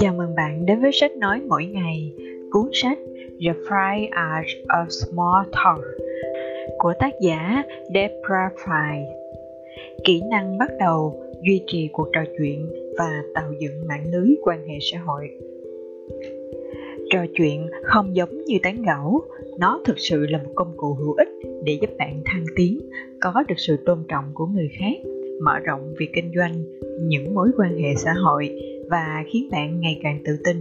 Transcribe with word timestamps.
Chào 0.00 0.14
mừng 0.16 0.34
bạn 0.36 0.66
đến 0.66 0.80
với 0.80 0.90
sách 0.92 1.16
nói 1.16 1.40
mỗi 1.48 1.64
ngày, 1.64 2.12
cuốn 2.50 2.68
sách 2.72 2.98
The 3.44 3.52
Fry 3.52 4.08
Art 4.10 4.46
of 4.68 4.88
Small 4.88 5.48
Talk 5.52 5.84
của 6.78 6.92
tác 6.98 7.12
giả 7.20 7.64
Debra 7.94 8.50
Fry. 8.64 9.04
Kỹ 10.04 10.22
năng 10.30 10.58
bắt 10.58 10.70
đầu, 10.80 11.22
duy 11.42 11.62
trì 11.66 11.88
cuộc 11.92 12.08
trò 12.12 12.20
chuyện 12.38 12.66
và 12.98 13.22
tạo 13.34 13.52
dựng 13.60 13.86
mạng 13.88 14.04
lưới 14.12 14.36
quan 14.42 14.68
hệ 14.68 14.74
xã 14.92 14.98
hội. 14.98 15.30
Trò 17.10 17.26
chuyện 17.34 17.66
không 17.82 18.16
giống 18.16 18.44
như 18.44 18.58
tán 18.62 18.82
gẫu, 18.82 19.22
nó 19.58 19.80
thực 19.84 19.98
sự 19.98 20.26
là 20.26 20.38
một 20.38 20.52
công 20.54 20.72
cụ 20.76 20.94
hữu 20.94 21.14
ích 21.14 21.28
để 21.64 21.78
giúp 21.80 21.90
bạn 21.98 22.22
thăng 22.24 22.44
tiến, 22.56 22.80
có 23.20 23.44
được 23.48 23.54
sự 23.58 23.76
tôn 23.86 23.98
trọng 24.08 24.24
của 24.34 24.46
người 24.46 24.68
khác, 24.80 25.10
mở 25.42 25.58
rộng 25.58 25.94
việc 25.98 26.10
kinh 26.14 26.32
doanh, 26.36 26.64
những 27.00 27.34
mối 27.34 27.48
quan 27.58 27.78
hệ 27.78 27.94
xã 27.96 28.12
hội 28.12 28.50
và 28.90 29.24
khiến 29.32 29.48
bạn 29.52 29.80
ngày 29.80 30.00
càng 30.02 30.22
tự 30.24 30.32
tin. 30.44 30.56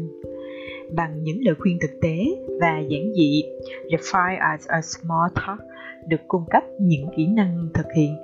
Bằng 0.95 1.23
những 1.23 1.37
lời 1.41 1.55
khuyên 1.59 1.77
thực 1.81 2.01
tế 2.01 2.17
và 2.61 2.79
giản 2.89 3.13
dị, 3.13 3.43
The 3.91 3.97
Fire 3.97 4.37
as 4.39 4.67
a 4.67 4.81
Small 4.81 5.31
Talk 5.35 5.59
được 6.07 6.21
cung 6.27 6.43
cấp 6.49 6.63
những 6.79 7.07
kỹ 7.17 7.27
năng 7.27 7.69
thực 7.73 7.85
hiện 7.95 8.15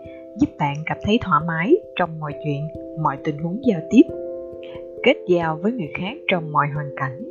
giúp 0.42 0.50
bạn 0.60 0.76
cảm 0.86 0.98
thấy 1.04 1.20
thoải 1.22 1.42
mái 1.48 1.76
trong 1.96 2.20
mọi 2.20 2.34
chuyện, 2.44 2.62
mọi 3.04 3.18
tình 3.24 3.38
huống 3.38 3.62
giao 3.70 3.82
tiếp, 3.90 4.02
kết 5.04 5.16
giao 5.28 5.60
với 5.62 5.72
người 5.72 5.92
khác 6.00 6.18
trong 6.28 6.52
mọi 6.52 6.68
hoàn 6.74 6.90
cảnh. 6.96 7.24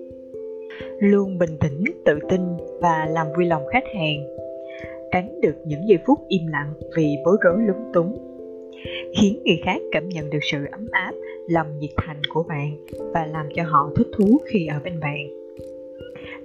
Luôn 0.98 1.38
bình 1.38 1.56
tĩnh, 1.60 1.84
tự 2.04 2.18
tin 2.30 2.40
và 2.80 3.06
làm 3.10 3.26
vui 3.36 3.44
lòng 3.44 3.62
khách 3.72 3.84
hàng. 3.94 4.41
Tránh 5.12 5.40
được 5.40 5.54
những 5.66 5.88
giây 5.88 5.98
phút 6.06 6.18
im 6.28 6.46
lặng 6.46 6.72
vì 6.96 7.16
bối 7.24 7.36
rối 7.40 7.58
lúng 7.66 7.92
túng. 7.92 8.18
Khiến 9.18 9.42
người 9.44 9.60
khác 9.64 9.82
cảm 9.92 10.08
nhận 10.08 10.30
được 10.30 10.38
sự 10.42 10.58
ấm 10.72 10.86
áp, 10.90 11.12
lòng 11.48 11.78
nhiệt 11.78 11.90
thành 11.96 12.20
của 12.34 12.42
bạn 12.42 12.86
và 13.14 13.26
làm 13.26 13.46
cho 13.54 13.62
họ 13.62 13.90
thích 13.96 14.06
thú 14.16 14.40
khi 14.46 14.66
ở 14.66 14.80
bên 14.84 15.00
bạn. 15.00 15.18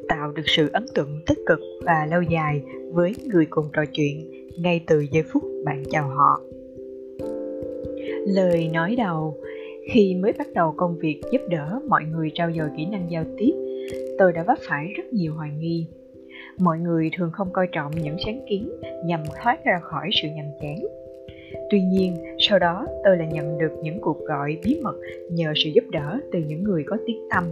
Tạo 0.07 0.31
được 0.31 0.43
sự 0.45 0.69
ấn 0.73 0.85
tượng 0.95 1.21
tích 1.25 1.37
cực 1.45 1.59
và 1.85 2.07
lâu 2.11 2.21
dài 2.21 2.61
với 2.91 3.13
người 3.25 3.45
cùng 3.49 3.65
trò 3.73 3.81
chuyện 3.93 4.31
ngay 4.57 4.81
từ 4.87 5.05
giây 5.11 5.23
phút 5.33 5.43
bạn 5.65 5.83
chào 5.89 6.07
họ. 6.07 6.41
Lời 8.27 8.69
nói 8.73 8.95
đầu 8.97 9.37
khi 9.91 10.15
mới 10.15 10.33
bắt 10.37 10.47
đầu 10.53 10.73
công 10.77 10.99
việc 10.99 11.21
giúp 11.31 11.41
đỡ 11.49 11.79
mọi 11.87 12.03
người 12.03 12.31
trao 12.33 12.51
dồi 12.51 12.69
kỹ 12.77 12.85
năng 12.85 13.11
giao 13.11 13.23
tiếp 13.37 13.51
tôi 14.17 14.33
đã 14.33 14.43
vấp 14.43 14.57
phải 14.69 14.93
rất 14.97 15.13
nhiều 15.13 15.33
hoài 15.33 15.51
nghi 15.59 15.87
mọi 16.59 16.79
người 16.79 17.09
thường 17.17 17.31
không 17.33 17.49
coi 17.53 17.67
trọng 17.71 17.91
những 17.91 18.17
sáng 18.25 18.45
kiến 18.49 18.69
nhằm 19.05 19.19
thoát 19.43 19.65
ra 19.65 19.79
khỏi 19.79 20.09
sự 20.21 20.27
nhàm 20.35 20.45
chán. 20.61 20.77
Tuy 21.69 21.81
nhiên, 21.81 22.13
sau 22.39 22.59
đó, 22.59 22.87
tôi 23.03 23.17
lại 23.17 23.27
nhận 23.27 23.57
được 23.57 23.71
những 23.83 24.01
cuộc 24.01 24.19
gọi 24.19 24.57
bí 24.63 24.79
mật 24.83 24.95
nhờ 25.31 25.53
sự 25.55 25.69
giúp 25.73 25.83
đỡ 25.91 26.19
từ 26.31 26.39
những 26.39 26.63
người 26.63 26.83
có 26.87 26.97
tiếng 27.05 27.27
tâm 27.29 27.43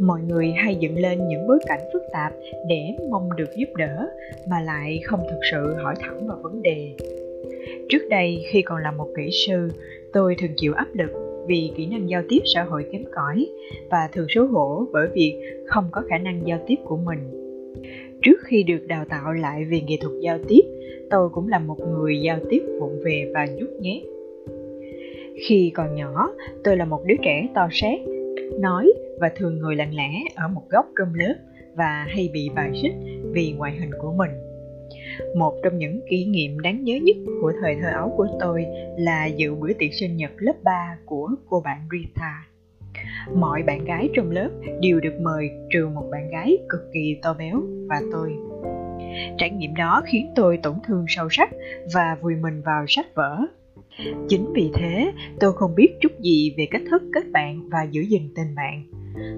mọi 0.00 0.20
người 0.28 0.52
hay 0.56 0.76
dựng 0.76 0.98
lên 0.98 1.28
những 1.28 1.46
bối 1.46 1.58
cảnh 1.66 1.80
phức 1.92 2.02
tạp 2.12 2.32
để 2.68 2.96
mong 3.10 3.28
được 3.36 3.50
giúp 3.56 3.68
đỡ 3.76 4.08
mà 4.48 4.60
lại 4.60 5.00
không 5.04 5.20
thực 5.30 5.40
sự 5.50 5.74
hỏi 5.74 5.94
thẳng 6.00 6.26
vào 6.28 6.38
vấn 6.42 6.62
đề. 6.62 6.94
Trước 7.88 8.02
đây, 8.10 8.44
khi 8.50 8.62
còn 8.62 8.82
là 8.82 8.92
một 8.92 9.08
kỹ 9.16 9.30
sư, 9.46 9.68
tôi 10.12 10.36
thường 10.38 10.50
chịu 10.56 10.72
áp 10.72 10.86
lực 10.94 11.10
vì 11.46 11.70
kỹ 11.76 11.86
năng 11.86 12.10
giao 12.10 12.22
tiếp 12.28 12.38
xã 12.54 12.62
hội 12.62 12.84
kém 12.92 13.02
cỏi 13.14 13.46
và 13.90 14.08
thường 14.12 14.26
xấu 14.28 14.46
hổ 14.46 14.86
bởi 14.92 15.08
việc 15.14 15.40
không 15.66 15.84
có 15.92 16.02
khả 16.08 16.18
năng 16.18 16.46
giao 16.46 16.58
tiếp 16.66 16.76
của 16.84 16.96
mình 16.96 17.18
trước 18.28 18.40
khi 18.44 18.62
được 18.62 18.86
đào 18.86 19.04
tạo 19.08 19.32
lại 19.32 19.64
về 19.64 19.80
nghệ 19.80 19.96
thuật 20.00 20.12
giao 20.20 20.38
tiếp, 20.48 20.60
tôi 21.10 21.28
cũng 21.28 21.48
là 21.48 21.58
một 21.58 21.76
người 21.80 22.20
giao 22.20 22.38
tiếp 22.50 22.62
vụng 22.80 23.00
về 23.04 23.30
và 23.34 23.46
nhút 23.46 23.68
nhát 23.80 24.02
khi 25.48 25.72
còn 25.74 25.94
nhỏ, 25.94 26.30
tôi 26.64 26.76
là 26.76 26.84
một 26.84 27.04
đứa 27.06 27.14
trẻ 27.22 27.48
to 27.54 27.68
xác, 27.72 27.98
nói 28.60 28.92
và 29.20 29.30
thường 29.36 29.58
ngồi 29.58 29.76
lặng 29.76 29.94
lẽ 29.94 30.10
ở 30.34 30.48
một 30.48 30.62
góc 30.70 30.86
trong 30.98 31.14
lớp 31.14 31.34
và 31.74 32.06
hay 32.08 32.30
bị 32.32 32.48
bài 32.54 32.70
xích 32.82 32.92
vì 33.32 33.52
ngoại 33.52 33.76
hình 33.80 33.90
của 34.02 34.12
mình 34.12 34.30
một 35.36 35.54
trong 35.64 35.78
những 35.78 36.00
kỷ 36.10 36.26
niệm 36.26 36.60
đáng 36.60 36.84
nhớ 36.84 36.94
nhất 37.02 37.16
của 37.40 37.52
thời 37.60 37.76
thơ 37.82 37.88
ấu 37.94 38.14
của 38.16 38.26
tôi 38.40 38.66
là 38.96 39.26
dự 39.26 39.54
bữa 39.54 39.72
tiệc 39.72 39.94
sinh 39.94 40.16
nhật 40.16 40.30
lớp 40.38 40.54
3 40.64 40.98
của 41.06 41.28
cô 41.48 41.60
bạn 41.60 41.78
Rita. 41.92 42.47
Mọi 43.34 43.62
bạn 43.62 43.84
gái 43.84 44.08
trong 44.14 44.30
lớp 44.30 44.50
đều 44.80 45.00
được 45.00 45.20
mời 45.20 45.50
trừ 45.70 45.88
một 45.94 46.08
bạn 46.10 46.30
gái 46.30 46.58
cực 46.68 46.80
kỳ 46.94 47.16
to 47.22 47.34
béo 47.38 47.62
và 47.88 48.00
tôi. 48.12 48.32
Trải 49.38 49.50
nghiệm 49.50 49.74
đó 49.74 50.02
khiến 50.06 50.26
tôi 50.36 50.58
tổn 50.62 50.74
thương 50.86 51.04
sâu 51.08 51.28
sắc 51.30 51.50
và 51.94 52.16
vùi 52.22 52.34
mình 52.34 52.62
vào 52.64 52.84
sách 52.88 53.06
vở. 53.14 53.38
Chính 54.28 54.52
vì 54.54 54.70
thế, 54.74 55.12
tôi 55.40 55.52
không 55.52 55.74
biết 55.74 55.88
chút 56.00 56.12
gì 56.20 56.54
về 56.58 56.66
cách 56.70 56.82
thức 56.90 57.02
kết 57.14 57.30
bạn 57.32 57.68
và 57.68 57.78
giữ 57.90 58.02
gìn 58.02 58.22
tình 58.34 58.54
bạn 58.54 58.84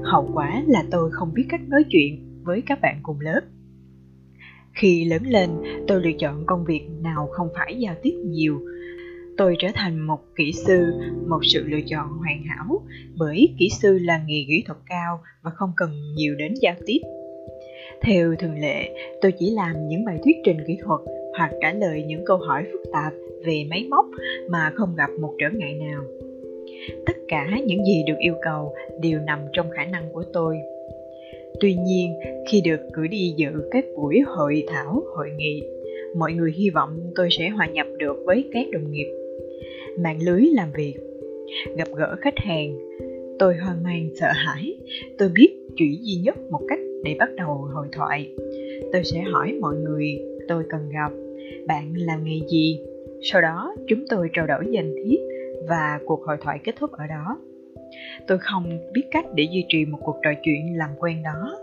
hậu 0.02 0.30
quả 0.34 0.62
là 0.66 0.84
tôi 0.90 1.10
không 1.12 1.34
biết 1.34 1.46
cách 1.48 1.60
nói 1.68 1.84
chuyện 1.90 2.42
với 2.42 2.62
các 2.66 2.80
bạn 2.80 3.00
cùng 3.02 3.20
lớp 3.20 3.40
khi 4.74 5.04
lớn 5.04 5.22
lên 5.26 5.50
tôi 5.88 6.02
lựa 6.02 6.12
chọn 6.18 6.46
công 6.46 6.64
việc 6.64 6.88
nào 7.02 7.28
không 7.32 7.48
phải 7.54 7.76
giao 7.78 7.94
tiếp 8.02 8.12
nhiều 8.24 8.60
tôi 9.40 9.56
trở 9.58 9.68
thành 9.74 10.00
một 10.06 10.18
kỹ 10.36 10.52
sư, 10.52 10.92
một 11.28 11.40
sự 11.42 11.64
lựa 11.66 11.80
chọn 11.86 12.08
hoàn 12.08 12.42
hảo, 12.48 12.82
bởi 13.18 13.54
kỹ 13.58 13.68
sư 13.82 13.98
là 14.02 14.20
nghề 14.26 14.44
kỹ 14.48 14.62
thuật 14.66 14.78
cao 14.88 15.20
và 15.42 15.50
không 15.54 15.70
cần 15.76 15.90
nhiều 16.16 16.34
đến 16.34 16.54
giao 16.60 16.74
tiếp. 16.86 16.98
Theo 18.02 18.34
thường 18.38 18.60
lệ, 18.60 18.90
tôi 19.22 19.32
chỉ 19.38 19.50
làm 19.50 19.88
những 19.88 20.04
bài 20.04 20.18
thuyết 20.24 20.36
trình 20.44 20.56
kỹ 20.66 20.78
thuật 20.84 21.00
hoặc 21.38 21.50
trả 21.62 21.72
lời 21.72 22.04
những 22.06 22.24
câu 22.26 22.36
hỏi 22.36 22.64
phức 22.72 22.80
tạp 22.92 23.12
về 23.44 23.64
máy 23.70 23.86
móc 23.90 24.06
mà 24.50 24.72
không 24.74 24.96
gặp 24.96 25.10
một 25.20 25.34
trở 25.40 25.46
ngại 25.58 25.74
nào. 25.74 26.02
Tất 27.06 27.16
cả 27.28 27.46
những 27.66 27.84
gì 27.84 28.04
được 28.06 28.18
yêu 28.18 28.34
cầu 28.42 28.74
đều 29.00 29.20
nằm 29.20 29.38
trong 29.52 29.70
khả 29.70 29.84
năng 29.84 30.12
của 30.12 30.24
tôi. 30.32 30.56
Tuy 31.60 31.74
nhiên, 31.74 32.14
khi 32.50 32.60
được 32.64 32.80
cử 32.92 33.06
đi 33.06 33.34
dự 33.36 33.50
các 33.70 33.84
buổi 33.96 34.20
hội 34.26 34.64
thảo, 34.68 35.02
hội 35.16 35.30
nghị, 35.36 35.62
mọi 36.16 36.32
người 36.32 36.52
hy 36.56 36.70
vọng 36.70 37.00
tôi 37.16 37.28
sẽ 37.38 37.48
hòa 37.48 37.66
nhập 37.66 37.86
được 37.98 38.16
với 38.26 38.44
các 38.52 38.66
đồng 38.72 38.90
nghiệp 38.90 39.19
mạng 39.98 40.18
lưới 40.22 40.42
làm 40.42 40.68
việc. 40.74 40.94
Gặp 41.76 41.88
gỡ 41.96 42.16
khách 42.20 42.38
hàng, 42.38 42.78
tôi 43.38 43.56
hoang 43.56 43.82
mang 43.82 44.08
sợ 44.20 44.28
hãi. 44.32 44.76
Tôi 45.18 45.28
biết 45.34 45.48
chỉ 45.76 45.98
duy 46.02 46.22
nhất 46.22 46.36
một 46.50 46.60
cách 46.68 46.78
để 47.04 47.16
bắt 47.18 47.28
đầu 47.36 47.68
hội 47.74 47.86
thoại. 47.92 48.34
Tôi 48.92 49.04
sẽ 49.04 49.20
hỏi 49.20 49.58
mọi 49.60 49.76
người 49.76 50.18
tôi 50.48 50.64
cần 50.68 50.88
gặp. 50.92 51.12
Bạn 51.66 51.94
làm 51.96 52.24
nghề 52.24 52.40
gì? 52.50 52.80
Sau 53.22 53.40
đó, 53.40 53.74
chúng 53.88 54.04
tôi 54.10 54.28
trao 54.32 54.46
đổi 54.46 54.64
danh 54.70 54.94
thiếp 55.04 55.20
và 55.68 56.00
cuộc 56.04 56.24
hội 56.24 56.36
thoại 56.40 56.58
kết 56.64 56.74
thúc 56.76 56.92
ở 56.92 57.06
đó. 57.06 57.40
Tôi 58.26 58.38
không 58.40 58.78
biết 58.92 59.02
cách 59.10 59.24
để 59.34 59.44
duy 59.52 59.64
trì 59.68 59.84
một 59.84 59.98
cuộc 60.04 60.16
trò 60.22 60.30
chuyện 60.42 60.78
làm 60.78 60.90
quen 60.98 61.22
đó. 61.22 61.58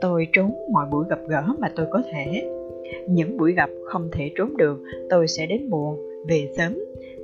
Tôi 0.00 0.26
trốn 0.32 0.54
mọi 0.72 0.86
buổi 0.92 1.04
gặp 1.10 1.18
gỡ 1.28 1.42
mà 1.58 1.68
tôi 1.76 1.86
có 1.90 2.02
thể. 2.12 2.50
Những 3.08 3.36
buổi 3.36 3.52
gặp 3.52 3.70
không 3.84 4.08
thể 4.12 4.30
trốn 4.36 4.56
được, 4.56 4.82
tôi 5.10 5.28
sẽ 5.28 5.46
đến 5.46 5.70
muộn, 5.70 5.98
về 6.28 6.48
sớm 6.56 6.78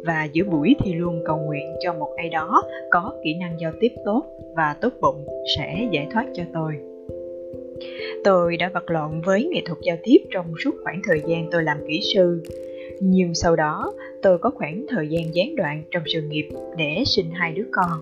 và 0.04 0.28
giữa 0.32 0.44
buổi 0.44 0.74
thì 0.84 0.94
luôn 0.94 1.22
cầu 1.24 1.38
nguyện 1.38 1.76
cho 1.80 1.94
một 1.94 2.08
ai 2.16 2.28
đó 2.28 2.62
có 2.90 3.14
kỹ 3.24 3.34
năng 3.40 3.60
giao 3.60 3.72
tiếp 3.80 3.92
tốt 4.04 4.24
và 4.56 4.76
tốt 4.80 4.92
bụng 5.00 5.26
sẽ 5.56 5.88
giải 5.92 6.06
thoát 6.12 6.26
cho 6.34 6.42
tôi. 6.52 6.72
Tôi 8.24 8.56
đã 8.56 8.70
vật 8.74 8.90
lộn 8.90 9.20
với 9.20 9.48
nghệ 9.52 9.62
thuật 9.66 9.78
giao 9.82 9.96
tiếp 10.02 10.18
trong 10.30 10.46
suốt 10.64 10.74
khoảng 10.84 11.00
thời 11.04 11.22
gian 11.26 11.48
tôi 11.50 11.62
làm 11.62 11.78
kỹ 11.88 12.00
sư. 12.14 12.42
Nhưng 13.00 13.34
sau 13.34 13.56
đó, 13.56 13.92
tôi 14.22 14.38
có 14.38 14.50
khoảng 14.50 14.86
thời 14.88 15.08
gian 15.08 15.34
gián 15.34 15.56
đoạn 15.56 15.82
trong 15.90 16.02
sự 16.06 16.22
nghiệp 16.22 16.48
để 16.76 17.02
sinh 17.06 17.30
hai 17.32 17.52
đứa 17.52 17.64
con. 17.72 18.00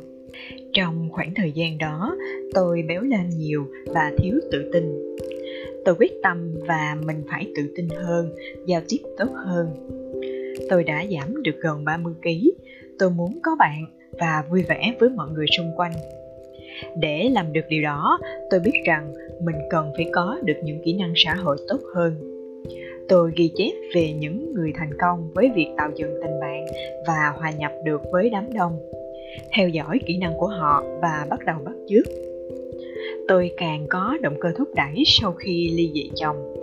Trong 0.72 1.09
khoảng 1.12 1.34
thời 1.37 1.53
gian 1.53 1.78
đó, 1.78 2.17
tôi 2.55 2.82
béo 2.88 3.03
lên 3.03 3.28
nhiều 3.37 3.67
và 3.87 4.12
thiếu 4.19 4.34
tự 4.53 4.71
tin. 4.72 5.15
Tôi 5.84 5.94
quyết 5.99 6.12
tâm 6.22 6.55
và 6.69 6.97
mình 7.06 7.22
phải 7.31 7.47
tự 7.56 7.62
tin 7.77 7.88
hơn, 7.88 8.34
giao 8.67 8.81
tiếp 8.88 8.99
tốt 9.19 9.28
hơn 9.47 9.67
tôi 10.69 10.84
đã 10.84 11.04
giảm 11.10 11.43
được 11.43 11.56
gần 11.62 11.84
30 11.84 12.15
kg 12.22 12.28
tôi 13.00 13.11
muốn 13.11 13.38
có 13.43 13.56
bạn 13.58 13.84
và 14.12 14.44
vui 14.50 14.62
vẻ 14.62 14.94
với 15.00 15.08
mọi 15.08 15.29
người 15.31 15.46
xung 15.56 15.70
quanh. 15.76 15.93
Để 16.96 17.29
làm 17.32 17.52
được 17.52 17.61
điều 17.69 17.82
đó, 17.82 18.19
tôi 18.50 18.61
biết 18.61 18.82
rằng 18.87 19.12
mình 19.43 19.56
cần 19.70 19.93
phải 19.96 20.06
có 20.12 20.38
được 20.44 20.55
những 20.64 20.82
kỹ 20.84 20.93
năng 20.93 21.12
xã 21.17 21.34
hội 21.34 21.56
tốt 21.69 21.81
hơn. 21.94 22.14
Tôi 23.08 23.32
ghi 23.37 23.50
chép 23.56 23.73
về 23.94 24.12
những 24.12 24.55
người 24.55 24.73
thành 24.75 24.90
công 25.00 25.31
với 25.34 25.50
việc 25.55 25.69
tạo 25.76 25.90
dựng 25.96 26.20
tình 26.23 26.40
bạn 26.40 26.67
và 27.06 27.32
hòa 27.37 27.50
nhập 27.50 27.73
được 27.84 28.00
với 28.12 28.31
đám 28.31 28.52
đông, 28.52 28.79
theo 29.52 29.69
dõi 29.69 30.00
kỹ 30.06 30.19
năng 30.19 30.38
của 30.38 30.49
họ 30.49 30.84
và 31.02 31.26
bắt 31.31 31.40
đầu 31.46 31.56
bắt 31.64 31.75
chước. 31.88 32.05
Tôi 33.29 33.50
càng 33.56 33.87
có 33.88 34.19
động 34.23 34.37
cơ 34.40 34.49
thúc 34.58 34.69
đẩy 34.75 35.02
sau 35.06 35.32
khi 35.32 35.70
ly 35.75 35.90
dị 35.94 36.11
chồng 36.14 36.55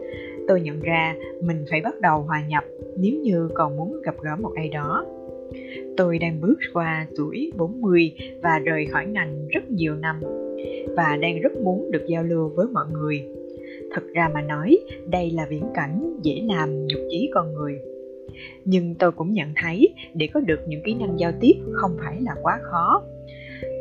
tôi 0.47 0.61
nhận 0.61 0.79
ra 0.79 1.15
mình 1.41 1.65
phải 1.71 1.81
bắt 1.81 2.01
đầu 2.01 2.21
hòa 2.21 2.43
nhập 2.47 2.63
nếu 2.97 3.13
như 3.23 3.49
còn 3.53 3.77
muốn 3.77 4.01
gặp 4.01 4.15
gỡ 4.21 4.35
một 4.39 4.51
ai 4.55 4.69
đó. 4.69 5.05
Tôi 5.97 6.19
đang 6.19 6.41
bước 6.41 6.55
qua 6.73 7.07
tuổi 7.17 7.51
40 7.57 8.11
và 8.41 8.59
rời 8.59 8.85
khỏi 8.85 9.05
ngành 9.05 9.47
rất 9.47 9.69
nhiều 9.69 9.95
năm 9.95 10.15
và 10.95 11.17
đang 11.21 11.41
rất 11.41 11.57
muốn 11.63 11.91
được 11.91 12.05
giao 12.07 12.23
lưu 12.23 12.51
với 12.55 12.67
mọi 12.73 12.85
người. 12.91 13.25
Thật 13.91 14.03
ra 14.13 14.29
mà 14.33 14.41
nói, 14.41 14.77
đây 15.05 15.31
là 15.31 15.45
viễn 15.49 15.63
cảnh 15.73 16.19
dễ 16.23 16.41
làm 16.43 16.87
nhục 16.87 17.01
chí 17.09 17.31
con 17.33 17.53
người. 17.53 17.79
Nhưng 18.65 18.95
tôi 18.95 19.11
cũng 19.11 19.33
nhận 19.33 19.53
thấy 19.63 19.93
để 20.13 20.27
có 20.33 20.39
được 20.39 20.59
những 20.67 20.81
kỹ 20.83 20.93
năng 20.93 21.19
giao 21.19 21.31
tiếp 21.39 21.53
không 21.71 21.97
phải 21.99 22.21
là 22.21 22.35
quá 22.41 22.59
khó. 22.61 23.03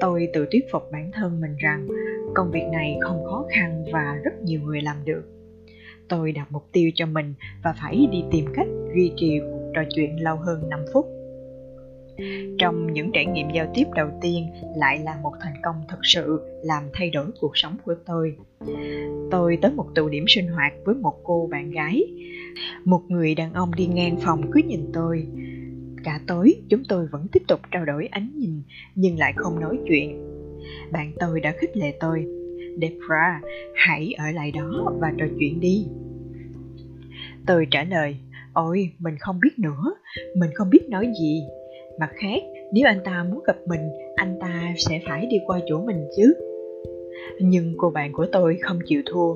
Tôi 0.00 0.28
tự 0.32 0.46
thuyết 0.52 0.64
phục 0.72 0.82
bản 0.92 1.10
thân 1.12 1.40
mình 1.40 1.56
rằng 1.58 1.86
công 2.34 2.50
việc 2.50 2.64
này 2.72 2.98
không 3.00 3.24
khó 3.24 3.46
khăn 3.50 3.84
và 3.92 4.20
rất 4.24 4.32
nhiều 4.42 4.60
người 4.64 4.80
làm 4.80 4.96
được 5.04 5.22
tôi 6.08 6.32
đặt 6.32 6.52
mục 6.52 6.68
tiêu 6.72 6.90
cho 6.94 7.06
mình 7.06 7.34
và 7.64 7.74
phải 7.80 8.08
đi 8.12 8.24
tìm 8.30 8.44
cách 8.54 8.68
duy 8.94 9.12
trì 9.16 9.38
cuộc 9.38 9.72
trò 9.74 9.82
chuyện 9.94 10.22
lâu 10.22 10.36
hơn 10.36 10.68
5 10.68 10.80
phút. 10.92 11.06
Trong 12.58 12.92
những 12.92 13.10
trải 13.12 13.26
nghiệm 13.26 13.50
giao 13.50 13.66
tiếp 13.74 13.84
đầu 13.94 14.08
tiên, 14.20 14.46
lại 14.76 14.98
là 14.98 15.16
một 15.22 15.32
thành 15.40 15.54
công 15.62 15.76
thực 15.88 15.98
sự 16.02 16.40
làm 16.62 16.82
thay 16.92 17.10
đổi 17.10 17.26
cuộc 17.40 17.52
sống 17.54 17.76
của 17.84 17.94
tôi. 18.06 18.36
Tôi 19.30 19.58
tới 19.62 19.72
một 19.72 19.86
tụ 19.94 20.08
điểm 20.08 20.24
sinh 20.28 20.48
hoạt 20.48 20.72
với 20.84 20.94
một 20.94 21.14
cô 21.24 21.48
bạn 21.50 21.70
gái. 21.70 22.02
Một 22.84 23.02
người 23.08 23.34
đàn 23.34 23.52
ông 23.52 23.74
đi 23.74 23.86
ngang 23.86 24.16
phòng 24.24 24.50
cứ 24.52 24.60
nhìn 24.66 24.80
tôi. 24.92 25.26
Cả 26.04 26.20
tối, 26.26 26.54
chúng 26.68 26.82
tôi 26.88 27.06
vẫn 27.06 27.26
tiếp 27.32 27.42
tục 27.48 27.60
trao 27.70 27.84
đổi 27.84 28.06
ánh 28.06 28.30
nhìn, 28.36 28.62
nhưng 28.94 29.18
lại 29.18 29.32
không 29.36 29.60
nói 29.60 29.78
chuyện. 29.88 30.22
Bạn 30.92 31.12
tôi 31.20 31.40
đã 31.40 31.54
khích 31.58 31.76
lệ 31.76 31.96
tôi. 32.00 32.26
Debra, 32.80 33.40
hãy 33.74 34.14
ở 34.18 34.24
lại 34.34 34.52
đó 34.52 34.92
và 35.00 35.12
trò 35.18 35.26
chuyện 35.38 35.60
đi. 35.60 35.86
Tôi 37.46 37.66
trả 37.70 37.84
lời, 37.84 38.16
ôi, 38.52 38.90
mình 38.98 39.14
không 39.20 39.40
biết 39.40 39.58
nữa, 39.58 39.94
mình 40.36 40.50
không 40.54 40.70
biết 40.70 40.88
nói 40.88 41.12
gì. 41.20 41.42
Mặt 42.00 42.10
khác, 42.14 42.42
nếu 42.72 42.86
anh 42.86 43.00
ta 43.04 43.26
muốn 43.30 43.42
gặp 43.46 43.56
mình, 43.66 43.80
anh 44.16 44.38
ta 44.40 44.74
sẽ 44.76 45.00
phải 45.06 45.26
đi 45.26 45.36
qua 45.46 45.60
chỗ 45.66 45.84
mình 45.86 46.08
chứ. 46.16 46.34
Nhưng 47.40 47.74
cô 47.76 47.90
bạn 47.90 48.12
của 48.12 48.26
tôi 48.32 48.58
không 48.60 48.78
chịu 48.86 49.02
thua. 49.06 49.34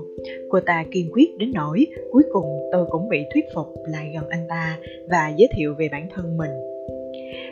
Cô 0.51 0.61
ta 0.61 0.85
kiên 0.91 1.11
quyết 1.13 1.39
đến 1.39 1.51
nỗi 1.55 1.87
cuối 2.11 2.23
cùng 2.33 2.69
tôi 2.73 2.87
cũng 2.91 3.09
bị 3.09 3.25
thuyết 3.35 3.45
phục 3.55 3.67
lại 3.87 4.11
gần 4.15 4.29
anh 4.29 4.47
ta 4.49 4.79
và 5.11 5.29
giới 5.37 5.49
thiệu 5.57 5.75
về 5.79 5.89
bản 5.93 6.09
thân 6.15 6.37
mình. 6.37 6.51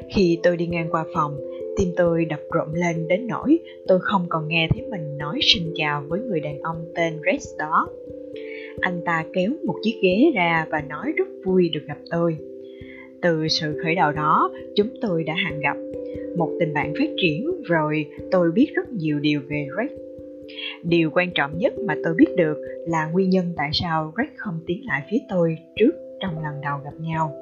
Khi 0.09 0.39
tôi 0.43 0.57
đi 0.57 0.67
ngang 0.67 0.89
qua 0.91 1.05
phòng, 1.15 1.37
tim 1.79 1.89
tôi 1.97 2.25
đập 2.25 2.41
rộn 2.51 2.69
lên 2.75 3.09
đến 3.09 3.27
nỗi 3.27 3.59
tôi 3.87 3.99
không 4.03 4.27
còn 4.29 4.49
nghe 4.49 4.69
thấy 4.71 4.83
mình 4.91 5.19
nói 5.19 5.39
xin 5.43 5.63
chào 5.75 6.05
với 6.09 6.21
người 6.21 6.41
đàn 6.41 6.61
ông 6.61 6.85
tên 6.95 7.19
Rex 7.27 7.59
đó. 7.59 7.89
Anh 8.81 9.01
ta 9.05 9.25
kéo 9.33 9.51
một 9.67 9.75
chiếc 9.83 9.99
ghế 10.03 10.31
ra 10.35 10.67
và 10.71 10.81
nói 10.89 11.13
rất 11.17 11.29
vui 11.45 11.71
được 11.75 11.81
gặp 11.87 11.99
tôi. 12.11 12.37
Từ 13.23 13.49
sự 13.49 13.81
khởi 13.85 13.95
đầu 13.95 14.13
đó, 14.13 14.51
chúng 14.77 14.89
tôi 15.01 15.25
đã 15.25 15.35
hẹn 15.35 15.61
gặp. 15.61 15.77
Một 16.37 16.51
tình 16.61 16.75
bạn 16.75 16.95
phát 16.99 17.11
triển 17.23 17.63
rồi 17.63 18.07
tôi 18.31 18.51
biết 18.55 18.73
rất 18.75 18.89
nhiều 18.93 19.19
điều 19.19 19.41
về 19.49 19.67
Rex. 19.79 19.99
Điều 20.83 21.11
quan 21.11 21.31
trọng 21.35 21.59
nhất 21.59 21.73
mà 21.87 21.95
tôi 22.05 22.15
biết 22.15 22.37
được 22.37 22.57
là 22.87 23.11
nguyên 23.13 23.31
nhân 23.31 23.53
tại 23.57 23.71
sao 23.73 24.13
Rex 24.17 24.29
không 24.37 24.61
tiến 24.67 24.81
lại 24.87 25.03
phía 25.11 25.19
tôi 25.29 25.59
trước 25.77 25.93
trong 26.21 26.43
lần 26.43 26.61
đầu 26.63 26.79
gặp 26.85 26.95
nhau. 27.01 27.35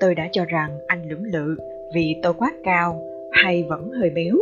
Tôi 0.00 0.14
đã 0.14 0.28
cho 0.32 0.44
rằng 0.44 0.70
anh 0.86 1.08
lưỡng 1.08 1.24
lự 1.24 1.56
vì 1.94 2.16
tôi 2.22 2.34
quá 2.34 2.52
cao 2.64 3.11
hay 3.32 3.64
vẫn 3.68 3.90
hơi 3.90 4.10
béo, 4.10 4.36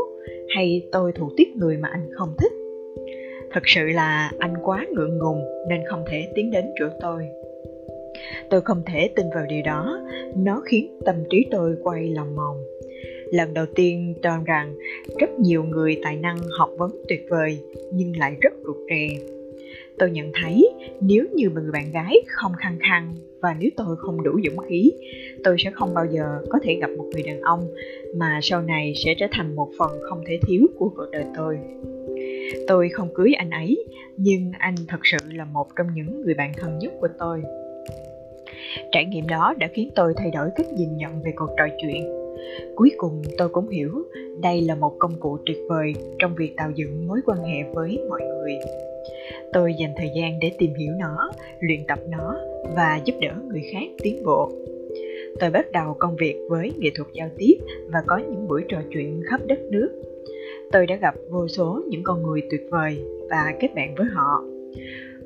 hay 0.49 0.89
tôi 0.93 1.13
thủ 1.13 1.31
tiếp 1.37 1.47
người 1.57 1.77
mà 1.77 1.89
anh 1.89 2.09
không 2.13 2.35
thích? 2.39 2.53
Thật 3.53 3.63
sự 3.67 3.87
là 3.87 4.33
anh 4.39 4.55
quá 4.63 4.87
ngượng 4.93 5.19
ngùng 5.19 5.41
nên 5.69 5.81
không 5.89 6.05
thể 6.11 6.33
tiến 6.35 6.51
đến 6.51 6.65
chỗ 6.79 6.87
tôi. 7.01 7.27
Tôi 8.51 8.61
không 8.61 8.83
thể 8.87 9.11
tin 9.17 9.27
vào 9.35 9.45
điều 9.49 9.63
đó, 9.65 10.01
nó 10.37 10.63
khiến 10.65 10.99
tâm 11.05 11.17
trí 11.31 11.47
tôi 11.51 11.77
quay 11.83 12.09
lòng 12.09 12.37
mòng 12.37 12.57
lần 13.31 13.55
đầu 13.55 13.67
tiên 13.75 14.15
cho 14.23 14.39
rằng 14.47 14.75
rất 15.19 15.31
nhiều 15.41 15.63
người 15.63 16.01
tài 16.03 16.17
năng 16.17 16.37
học 16.59 16.71
vấn 16.79 16.91
tuyệt 17.09 17.27
vời 17.31 17.59
nhưng 17.93 18.17
lại 18.17 18.37
rất 18.41 18.53
rụt 18.65 18.77
rè. 18.89 19.09
Tôi 19.99 20.11
nhận 20.11 20.33
thấy 20.43 20.71
nếu 21.01 21.25
như 21.35 21.51
người 21.51 21.73
bạn 21.73 21.93
gái 21.93 22.17
không 22.27 22.53
khăng 22.59 22.79
khăng 22.81 23.15
và 23.41 23.57
nếu 23.61 23.71
tôi 23.77 23.97
không 23.99 24.23
đủ 24.23 24.41
dũng 24.45 24.67
khí, 24.69 24.93
tôi 25.45 25.57
sẽ 25.59 25.71
không 25.71 25.95
bao 25.95 26.07
giờ 26.11 26.43
có 26.49 26.59
thể 26.63 26.75
gặp 26.81 26.91
một 26.97 27.05
người 27.13 27.23
đàn 27.23 27.41
ông 27.41 27.61
mà 28.17 28.41
sau 28.43 28.63
này 28.63 28.93
sẽ 28.97 29.15
trở 29.19 29.27
thành 29.33 29.57
một 29.57 29.69
phần 29.79 29.91
không 30.03 30.23
thể 30.27 30.39
thiếu 30.47 30.67
của 30.79 30.89
cuộc 30.97 31.07
đời 31.13 31.25
tôi. 31.37 31.59
Tôi 32.67 32.89
không 32.89 33.09
cưới 33.15 33.33
anh 33.33 33.51
ấy, 33.51 33.85
nhưng 34.17 34.53
anh 34.59 34.75
thật 34.89 35.01
sự 35.03 35.19
là 35.33 35.45
một 35.45 35.67
trong 35.77 35.87
những 35.95 36.23
người 36.23 36.35
bạn 36.35 36.53
thân 36.57 36.79
nhất 36.79 36.93
của 37.01 37.09
tôi. 37.19 37.43
Trải 38.93 39.05
nghiệm 39.05 39.27
đó 39.29 39.55
đã 39.59 39.69
khiến 39.75 39.91
tôi 39.95 40.13
thay 40.17 40.31
đổi 40.31 40.49
cách 40.57 40.67
nhìn 40.73 40.97
nhận 40.97 41.23
về 41.23 41.33
cuộc 41.37 41.51
trò 41.57 41.65
chuyện. 41.83 42.13
Cuối 42.77 42.91
cùng, 42.97 43.23
tôi 43.39 43.49
cũng 43.49 43.69
hiểu 43.69 44.03
đây 44.43 44.61
là 44.61 44.75
một 44.75 44.93
công 44.99 45.21
cụ 45.21 45.39
tuyệt 45.47 45.59
vời 45.69 45.93
trong 46.19 46.35
việc 46.35 46.57
tạo 46.57 46.71
dựng 46.75 47.07
mối 47.07 47.21
quan 47.27 47.39
hệ 47.39 47.63
với 47.75 47.99
mọi 48.09 48.21
người 48.21 48.53
tôi 49.53 49.75
dành 49.75 49.91
thời 49.97 50.11
gian 50.17 50.41
để 50.41 50.53
tìm 50.59 50.75
hiểu 50.75 50.93
nó, 50.99 51.31
luyện 51.61 51.81
tập 51.89 51.99
nó 52.09 52.37
và 52.77 53.01
giúp 53.05 53.15
đỡ 53.21 53.35
người 53.49 53.63
khác 53.73 53.87
tiến 54.03 54.25
bộ. 54.25 54.51
Tôi 55.41 55.51
bắt 55.51 55.73
đầu 55.73 55.97
công 55.99 56.17
việc 56.17 56.37
với 56.49 56.73
nghệ 56.79 56.91
thuật 56.95 57.09
giao 57.13 57.29
tiếp 57.39 57.55
và 57.87 57.99
có 58.07 58.19
những 58.19 58.49
buổi 58.49 58.63
trò 58.69 58.79
chuyện 58.91 59.23
khắp 59.31 59.41
đất 59.47 59.59
nước. 59.71 60.03
Tôi 60.73 60.87
đã 60.87 60.97
gặp 60.97 61.15
vô 61.31 61.49
số 61.49 61.83
những 61.89 62.03
con 62.05 62.23
người 62.23 62.43
tuyệt 62.51 62.61
vời 62.71 63.05
và 63.31 63.55
kết 63.61 63.69
bạn 63.75 63.95
với 63.95 64.07
họ. 64.13 64.45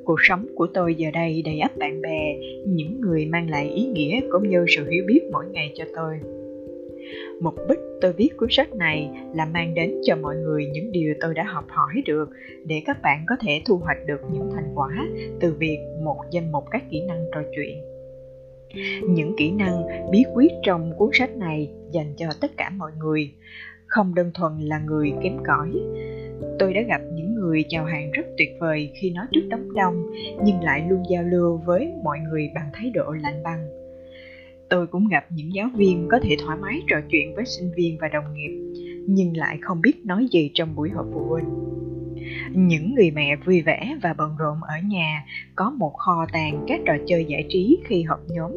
Cuộc 0.05 0.19
sống 0.21 0.45
của 0.55 0.67
tôi 0.73 0.95
giờ 0.95 1.09
đây 1.13 1.41
đầy 1.45 1.59
ắp 1.59 1.77
bạn 1.77 2.01
bè, 2.01 2.35
những 2.65 3.01
người 3.01 3.25
mang 3.25 3.49
lại 3.49 3.69
ý 3.69 3.85
nghĩa 3.85 4.21
cũng 4.31 4.49
như 4.49 4.65
sự 4.75 4.89
hiểu 4.89 5.03
biết 5.07 5.21
mỗi 5.31 5.45
ngày 5.51 5.71
cho 5.75 5.85
tôi 5.95 6.34
mục 7.41 7.55
đích 7.69 7.79
tôi 8.01 8.13
viết 8.13 8.29
cuốn 8.37 8.49
sách 8.51 8.73
này 8.73 9.09
là 9.33 9.45
mang 9.45 9.73
đến 9.73 9.95
cho 10.03 10.15
mọi 10.15 10.35
người 10.35 10.65
những 10.65 10.91
điều 10.91 11.13
tôi 11.21 11.33
đã 11.33 11.43
học 11.43 11.65
hỏi 11.67 12.01
được 12.05 12.29
để 12.65 12.81
các 12.85 13.01
bạn 13.01 13.25
có 13.27 13.35
thể 13.41 13.61
thu 13.65 13.77
hoạch 13.77 13.97
được 14.05 14.21
những 14.31 14.49
thành 14.55 14.71
quả 14.75 14.89
từ 15.39 15.55
việc 15.59 15.79
một 16.03 16.17
danh 16.31 16.51
mục 16.51 16.63
các 16.71 16.83
kỹ 16.91 17.01
năng 17.07 17.25
trò 17.33 17.41
chuyện. 17.55 17.81
Những 19.09 19.35
kỹ 19.37 19.51
năng 19.51 19.83
bí 20.11 20.23
quyết 20.33 20.51
trong 20.63 20.93
cuốn 20.97 21.09
sách 21.13 21.37
này 21.37 21.71
dành 21.91 22.13
cho 22.17 22.27
tất 22.41 22.51
cả 22.57 22.69
mọi 22.69 22.91
người, 22.99 23.31
không 23.87 24.15
đơn 24.15 24.31
thuần 24.33 24.51
là 24.59 24.79
người 24.79 25.13
kém 25.23 25.37
cỏi. 25.43 25.71
Tôi 26.59 26.73
đã 26.73 26.81
gặp 26.81 27.01
những 27.13 27.35
người 27.35 27.65
chào 27.69 27.85
hàng 27.85 28.11
rất 28.11 28.25
tuyệt 28.37 28.49
vời 28.59 28.91
khi 29.01 29.09
nói 29.09 29.25
trước 29.31 29.47
đám 29.49 29.73
đông, 29.73 30.05
nhưng 30.43 30.63
lại 30.63 30.85
luôn 30.89 31.03
giao 31.09 31.23
lưu 31.23 31.57
với 31.65 31.93
mọi 32.03 32.17
người 32.19 32.51
bằng 32.55 32.69
thái 32.73 32.91
độ 32.93 33.11
lạnh 33.11 33.43
băng 33.43 33.84
tôi 34.69 34.87
cũng 34.87 35.07
gặp 35.07 35.25
những 35.29 35.53
giáo 35.53 35.69
viên 35.75 36.07
có 36.11 36.19
thể 36.23 36.35
thoải 36.39 36.57
mái 36.61 36.81
trò 36.87 36.97
chuyện 37.09 37.35
với 37.35 37.45
sinh 37.45 37.71
viên 37.75 37.97
và 38.01 38.07
đồng 38.07 38.33
nghiệp 38.33 38.65
nhưng 39.07 39.37
lại 39.37 39.57
không 39.61 39.81
biết 39.81 40.05
nói 40.05 40.27
gì 40.31 40.51
trong 40.53 40.75
buổi 40.75 40.89
họp 40.89 41.05
phụ 41.13 41.25
huynh. 41.29 41.45
Những 42.51 42.95
người 42.95 43.11
mẹ 43.11 43.35
vui 43.45 43.61
vẻ 43.61 43.97
và 44.01 44.13
bận 44.13 44.31
rộn 44.39 44.57
ở 44.61 44.75
nhà 44.87 45.25
có 45.55 45.69
một 45.69 45.93
kho 45.93 46.25
tàng 46.33 46.65
các 46.67 46.81
trò 46.85 46.93
chơi 47.07 47.25
giải 47.25 47.45
trí 47.49 47.77
khi 47.85 48.03
họp 48.03 48.19
nhóm 48.27 48.51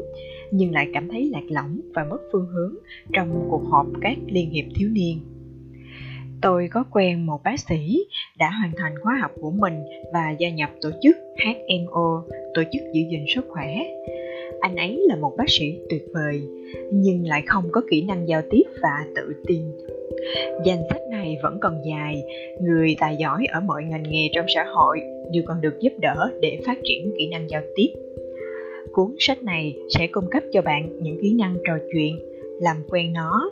nhưng 0.50 0.72
lại 0.72 0.88
cảm 0.94 1.08
thấy 1.08 1.30
lạc 1.32 1.44
lõng 1.48 1.80
và 1.94 2.04
mất 2.04 2.18
phương 2.32 2.46
hướng 2.46 2.74
trong 3.12 3.46
cuộc 3.50 3.62
họp 3.70 3.86
các 4.00 4.18
liên 4.26 4.50
hiệp 4.50 4.64
thiếu 4.74 4.88
niên. 4.88 5.20
Tôi 6.42 6.68
có 6.72 6.84
quen 6.90 7.26
một 7.26 7.42
bác 7.44 7.60
sĩ 7.60 8.04
đã 8.38 8.50
hoàn 8.50 8.72
thành 8.76 8.94
khóa 9.02 9.18
học 9.20 9.30
của 9.40 9.50
mình 9.50 9.74
và 10.12 10.30
gia 10.38 10.50
nhập 10.50 10.70
tổ 10.80 10.90
chức 11.02 11.16
HMO, 11.44 12.22
tổ 12.54 12.62
chức 12.72 12.82
giữ 12.94 13.00
gìn 13.10 13.24
sức 13.34 13.44
khỏe 13.48 13.84
anh 14.60 14.76
ấy 14.76 15.04
là 15.08 15.16
một 15.16 15.32
bác 15.36 15.48
sĩ 15.48 15.78
tuyệt 15.88 16.02
vời, 16.14 16.42
nhưng 16.92 17.26
lại 17.26 17.42
không 17.46 17.64
có 17.72 17.82
kỹ 17.90 18.02
năng 18.02 18.28
giao 18.28 18.42
tiếp 18.50 18.62
và 18.82 19.06
tự 19.16 19.22
tin. 19.46 19.62
Danh 20.64 20.82
sách 20.90 21.02
này 21.10 21.36
vẫn 21.42 21.58
còn 21.60 21.74
dài, 21.88 22.22
người 22.60 22.96
tài 23.00 23.16
giỏi 23.16 23.46
ở 23.52 23.60
mọi 23.60 23.82
ngành 23.84 24.02
nghề 24.02 24.28
trong 24.34 24.46
xã 24.54 24.64
hội 24.64 25.00
đều 25.32 25.42
còn 25.46 25.60
được 25.60 25.80
giúp 25.80 25.92
đỡ 26.00 26.30
để 26.40 26.60
phát 26.66 26.78
triển 26.84 27.12
kỹ 27.18 27.28
năng 27.28 27.50
giao 27.50 27.62
tiếp. 27.74 27.88
Cuốn 28.92 29.14
sách 29.18 29.42
này 29.42 29.76
sẽ 29.98 30.06
cung 30.12 30.30
cấp 30.30 30.42
cho 30.52 30.62
bạn 30.62 31.02
những 31.02 31.18
kỹ 31.22 31.34
năng 31.38 31.56
trò 31.64 31.78
chuyện, 31.92 32.18
làm 32.60 32.76
quen 32.88 33.12
nó, 33.12 33.50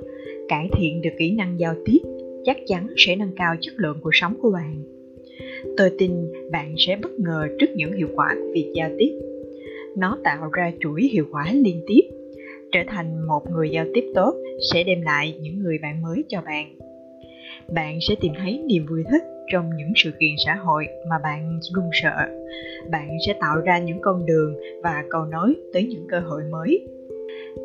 cải 0.48 0.68
thiện 0.78 1.02
được 1.02 1.10
kỹ 1.18 1.30
năng 1.30 1.60
giao 1.60 1.74
tiếp, 1.84 1.98
chắc 2.44 2.56
chắn 2.66 2.86
sẽ 2.96 3.16
nâng 3.16 3.32
cao 3.36 3.54
chất 3.60 3.74
lượng 3.76 3.98
cuộc 4.02 4.10
sống 4.12 4.34
của 4.42 4.50
bạn. 4.50 4.82
Tôi 5.76 5.90
tin 5.98 6.10
bạn 6.50 6.74
sẽ 6.78 6.96
bất 7.02 7.10
ngờ 7.18 7.48
trước 7.58 7.66
những 7.74 7.92
hiệu 7.92 8.08
quả 8.14 8.34
của 8.38 8.52
việc 8.52 8.72
giao 8.74 8.90
tiếp 8.98 9.10
nó 9.96 10.18
tạo 10.24 10.50
ra 10.52 10.72
chuỗi 10.80 11.02
hiệu 11.02 11.24
quả 11.32 11.46
liên 11.52 11.82
tiếp. 11.86 12.02
Trở 12.72 12.80
thành 12.88 13.26
một 13.26 13.50
người 13.50 13.70
giao 13.70 13.86
tiếp 13.94 14.04
tốt 14.14 14.34
sẽ 14.72 14.84
đem 14.84 15.02
lại 15.02 15.38
những 15.40 15.58
người 15.58 15.78
bạn 15.82 16.02
mới 16.02 16.24
cho 16.28 16.40
bạn. 16.46 16.78
Bạn 17.74 17.98
sẽ 18.08 18.14
tìm 18.20 18.32
thấy 18.38 18.62
niềm 18.66 18.86
vui 18.86 19.04
thích 19.10 19.22
trong 19.52 19.70
những 19.76 19.92
sự 19.96 20.10
kiện 20.20 20.30
xã 20.46 20.54
hội 20.54 20.86
mà 21.10 21.16
bạn 21.22 21.60
luôn 21.74 21.90
sợ. 22.02 22.26
Bạn 22.90 23.08
sẽ 23.26 23.34
tạo 23.40 23.60
ra 23.64 23.78
những 23.78 23.98
con 24.02 24.26
đường 24.26 24.54
và 24.82 25.04
cầu 25.10 25.24
nối 25.24 25.56
tới 25.72 25.86
những 25.86 26.06
cơ 26.08 26.20
hội 26.20 26.42
mới. 26.50 26.86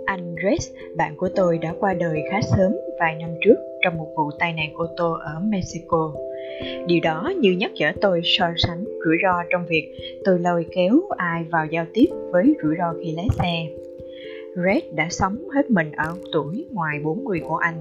Anh 0.05 0.35
Rex, 0.43 0.69
bạn 0.97 1.15
của 1.17 1.29
tôi 1.35 1.57
đã 1.57 1.73
qua 1.79 1.93
đời 1.93 2.21
khá 2.31 2.41
sớm 2.41 2.71
vài 2.99 3.15
năm 3.15 3.29
trước 3.41 3.55
trong 3.81 3.97
một 3.97 4.13
vụ 4.17 4.31
tai 4.39 4.53
nạn 4.53 4.73
ô 4.73 4.87
tô 4.97 5.11
ở 5.11 5.39
Mexico. 5.43 6.13
Điều 6.87 6.99
đó 7.03 7.33
như 7.39 7.51
nhắc 7.51 7.71
nhở 7.75 7.91
tôi 8.01 8.21
so 8.23 8.45
sánh 8.57 8.83
rủi 8.85 9.17
ro 9.23 9.43
trong 9.49 9.65
việc 9.69 9.91
tôi 10.25 10.39
lôi 10.39 10.65
kéo 10.75 11.01
ai 11.17 11.43
vào 11.51 11.65
giao 11.65 11.85
tiếp 11.93 12.05
với 12.31 12.55
rủi 12.63 12.75
ro 12.77 12.93
khi 13.03 13.11
lái 13.11 13.27
xe. 13.39 13.67
Red 14.55 14.83
đã 14.95 15.07
sống 15.09 15.49
hết 15.53 15.71
mình 15.71 15.91
ở 15.91 16.13
tuổi 16.31 16.65
ngoài 16.71 16.99
40 17.03 17.39
của 17.47 17.55
anh. 17.55 17.75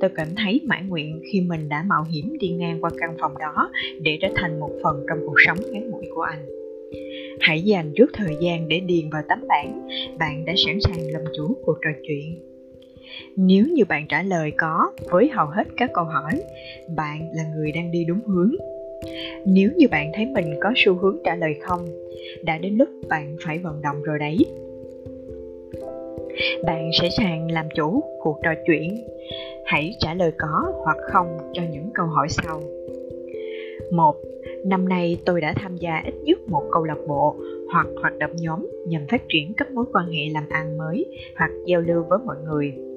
Tôi 0.00 0.10
cảm 0.14 0.28
thấy 0.36 0.60
mãn 0.64 0.88
nguyện 0.88 1.20
khi 1.32 1.40
mình 1.40 1.68
đã 1.68 1.84
mạo 1.86 2.04
hiểm 2.10 2.38
đi 2.40 2.48
ngang 2.48 2.80
qua 2.80 2.90
căn 2.98 3.16
phòng 3.20 3.38
đó 3.38 3.70
để 4.00 4.18
trở 4.20 4.28
thành 4.34 4.60
một 4.60 4.70
phần 4.82 5.04
trong 5.08 5.18
cuộc 5.26 5.36
sống 5.46 5.58
ngắn 5.70 5.90
ngủi 5.90 6.04
của 6.14 6.22
anh. 6.22 6.46
hãy 7.40 7.62
dành 7.62 7.92
chút 7.96 8.06
thời 8.12 8.36
gian 8.40 8.68
để 8.68 8.80
điền 8.80 9.10
vào 9.10 9.22
tấm 9.28 9.38
bảng 9.48 9.88
bạn 10.18 10.44
đã 10.44 10.52
sẵn 10.66 10.78
sàng 10.80 11.10
làm 11.12 11.22
chủ 11.36 11.56
cuộc 11.64 11.78
trò 11.82 11.90
chuyện 12.02 12.50
nếu 13.36 13.66
như 13.74 13.84
bạn 13.84 14.06
trả 14.08 14.22
lời 14.22 14.52
có, 14.56 14.92
với 15.10 15.28
hầu 15.28 15.46
hết 15.46 15.64
các 15.76 15.90
câu 15.94 16.04
hỏi, 16.04 16.42
bạn 16.96 17.30
là 17.32 17.42
người 17.54 17.72
đang 17.72 17.90
đi 17.90 18.04
đúng 18.04 18.20
hướng. 18.26 18.54
Nếu 19.46 19.70
như 19.76 19.88
bạn 19.88 20.10
thấy 20.14 20.26
mình 20.26 20.54
có 20.60 20.72
xu 20.76 20.94
hướng 20.94 21.18
trả 21.24 21.36
lời 21.36 21.54
không, 21.60 21.86
đã 22.42 22.58
đến 22.58 22.76
lúc 22.76 22.88
bạn 23.08 23.36
phải 23.46 23.58
vận 23.58 23.82
động 23.82 24.02
rồi 24.02 24.18
đấy. 24.18 24.38
Bạn 26.64 26.90
sẽ 27.00 27.08
sàng 27.10 27.50
làm 27.50 27.66
chủ 27.74 28.02
cuộc 28.22 28.40
trò 28.42 28.50
chuyện. 28.66 28.96
Hãy 29.64 29.96
trả 29.98 30.14
lời 30.14 30.32
có 30.38 30.72
hoặc 30.84 30.96
không 31.12 31.38
cho 31.52 31.62
những 31.70 31.90
câu 31.94 32.06
hỏi 32.06 32.26
sau. 32.28 32.62
Một, 33.92 34.16
năm 34.64 34.88
nay 34.88 35.16
tôi 35.26 35.40
đã 35.40 35.54
tham 35.56 35.76
gia 35.76 36.02
ít 36.06 36.14
nhất 36.24 36.38
một 36.48 36.62
câu 36.72 36.84
lạc 36.84 36.98
bộ 37.08 37.36
hoặc 37.72 37.86
hoạt 38.00 38.18
động 38.18 38.30
nhóm 38.34 38.66
nhằm 38.86 39.06
phát 39.10 39.22
triển 39.28 39.52
các 39.56 39.72
mối 39.72 39.84
quan 39.92 40.06
hệ 40.06 40.22
làm 40.34 40.44
ăn 40.50 40.78
mới 40.78 41.06
hoặc 41.36 41.50
giao 41.66 41.80
lưu 41.80 42.04
với 42.08 42.18
mọi 42.26 42.36
người. 42.44 42.89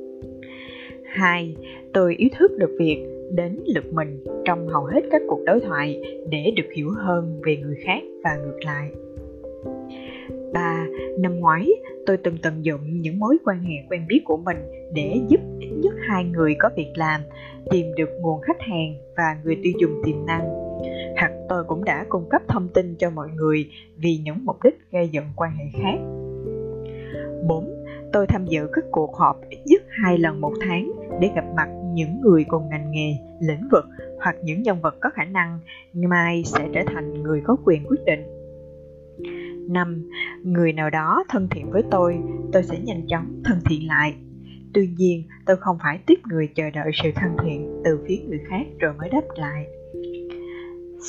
2. 1.14 1.56
Tôi 1.94 2.16
ý 2.16 2.30
thức 2.40 2.52
được 2.58 2.76
việc 2.80 3.06
đến 3.32 3.60
lượt 3.76 3.94
mình 3.94 4.24
trong 4.46 4.68
hầu 4.68 4.86
hết 4.86 5.02
các 5.12 5.22
cuộc 5.28 5.40
đối 5.46 5.60
thoại 5.60 6.02
để 6.30 6.54
được 6.56 6.68
hiểu 6.76 6.90
hơn 6.98 7.42
về 7.46 7.58
người 7.58 7.76
khác 7.86 8.04
và 8.24 8.36
ngược 8.36 8.60
lại. 8.66 8.90
3. 10.54 10.88
Năm 11.20 11.40
ngoái, 11.40 11.70
tôi 12.06 12.18
từng 12.18 12.38
tận 12.42 12.66
dụng 12.66 13.02
những 13.02 13.20
mối 13.20 13.38
quan 13.46 13.60
hệ 13.60 13.76
quen 13.90 14.06
biết 14.08 14.22
của 14.26 14.38
mình 14.38 14.58
để 14.94 15.16
giúp 15.28 15.40
ít 15.60 15.70
nhất 15.84 15.94
hai 16.00 16.24
người 16.24 16.56
có 16.60 16.70
việc 16.76 16.92
làm, 16.96 17.22
tìm 17.72 17.86
được 17.98 18.10
nguồn 18.22 18.42
khách 18.42 18.62
hàng 18.62 18.96
và 19.18 19.38
người 19.44 19.58
tiêu 19.64 19.74
dùng 19.82 20.02
tiềm 20.06 20.26
năng. 20.26 20.50
Hoặc 21.18 21.32
tôi 21.50 21.64
cũng 21.64 21.84
đã 21.84 22.06
cung 22.10 22.30
cấp 22.30 22.42
thông 22.48 22.68
tin 22.74 22.96
cho 23.00 23.10
mọi 23.10 23.28
người 23.36 23.70
vì 23.98 24.18
những 24.24 24.46
mục 24.46 24.64
đích 24.64 24.78
gây 24.92 25.08
dựng 25.08 25.26
quan 25.36 25.52
hệ 25.52 25.66
khác. 25.74 25.98
4 27.48 27.73
tôi 28.14 28.28
tham 28.28 28.46
dự 28.46 28.68
các 28.74 28.84
cuộc 28.92 29.16
họp 29.16 29.42
ít 29.50 29.60
nhất 29.66 29.82
hai 29.90 30.18
lần 30.18 30.42
một 30.42 30.54
tháng 30.62 30.92
để 31.22 31.32
gặp 31.36 31.46
mặt 31.56 31.68
những 31.94 32.22
người 32.22 32.44
cùng 32.48 32.70
ngành 32.70 32.92
nghề, 32.92 33.14
lĩnh 33.40 33.68
vực 33.72 33.86
hoặc 34.20 34.36
những 34.44 34.64
nhân 34.64 34.82
vật 34.82 34.96
có 35.02 35.10
khả 35.14 35.24
năng 35.24 35.60
mai 35.94 36.44
sẽ 36.46 36.70
trở 36.74 36.82
thành 36.88 37.24
người 37.24 37.42
có 37.46 37.56
quyền 37.66 37.86
quyết 37.86 38.06
định. 38.06 38.24
5. 39.70 40.10
Người 40.44 40.74
nào 40.74 40.90
đó 40.90 41.24
thân 41.30 41.48
thiện 41.52 41.72
với 41.72 41.84
tôi, 41.92 42.18
tôi 42.54 42.64
sẽ 42.64 42.80
nhanh 42.80 43.08
chóng 43.08 43.42
thân 43.46 43.60
thiện 43.66 43.88
lại. 43.88 44.16
Tuy 44.74 44.90
nhiên, 44.98 45.24
tôi 45.46 45.58
không 45.58 45.78
phải 45.84 46.00
tiếp 46.06 46.20
người 46.30 46.50
chờ 46.56 46.70
đợi 46.70 46.92
sự 47.04 47.10
thân 47.16 47.32
thiện 47.44 47.82
từ 47.86 48.00
phía 48.08 48.18
người 48.28 48.40
khác 48.50 48.64
rồi 48.80 48.94
mới 48.94 49.10
đáp 49.10 49.24
lại. 49.36 49.66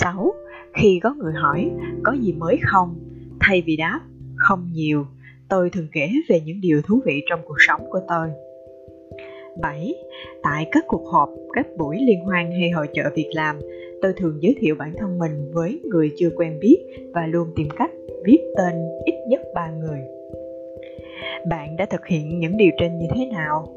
6. 0.00 0.34
Khi 0.72 1.00
có 1.02 1.14
người 1.14 1.32
hỏi 1.32 1.70
có 2.02 2.12
gì 2.12 2.32
mới 2.32 2.60
không, 2.62 2.94
thay 3.40 3.62
vì 3.66 3.76
đáp 3.76 4.00
không 4.36 4.68
nhiều, 4.72 5.06
tôi 5.48 5.70
thường 5.70 5.86
kể 5.92 6.08
về 6.28 6.40
những 6.44 6.60
điều 6.60 6.82
thú 6.82 7.00
vị 7.06 7.22
trong 7.30 7.40
cuộc 7.44 7.56
sống 7.58 7.80
của 7.90 8.00
tôi. 8.08 8.28
7. 9.60 9.94
Tại 10.42 10.66
các 10.72 10.84
cuộc 10.88 11.06
họp, 11.12 11.28
các 11.52 11.66
buổi 11.76 11.96
liên 12.00 12.20
hoan 12.20 12.50
hay 12.50 12.70
hội 12.70 12.86
trợ 12.92 13.02
việc 13.14 13.30
làm, 13.34 13.60
tôi 14.02 14.12
thường 14.16 14.38
giới 14.40 14.54
thiệu 14.60 14.74
bản 14.78 14.92
thân 14.98 15.18
mình 15.18 15.50
với 15.52 15.80
người 15.84 16.10
chưa 16.16 16.30
quen 16.36 16.58
biết 16.60 16.78
và 17.12 17.26
luôn 17.26 17.48
tìm 17.56 17.68
cách 17.78 17.90
viết 18.24 18.38
tên 18.56 18.74
ít 19.04 19.14
nhất 19.28 19.40
3 19.54 19.70
người. 19.70 20.00
Bạn 21.48 21.76
đã 21.76 21.86
thực 21.86 22.06
hiện 22.06 22.40
những 22.40 22.56
điều 22.56 22.70
trên 22.78 22.98
như 22.98 23.06
thế 23.14 23.26
nào? 23.26 23.76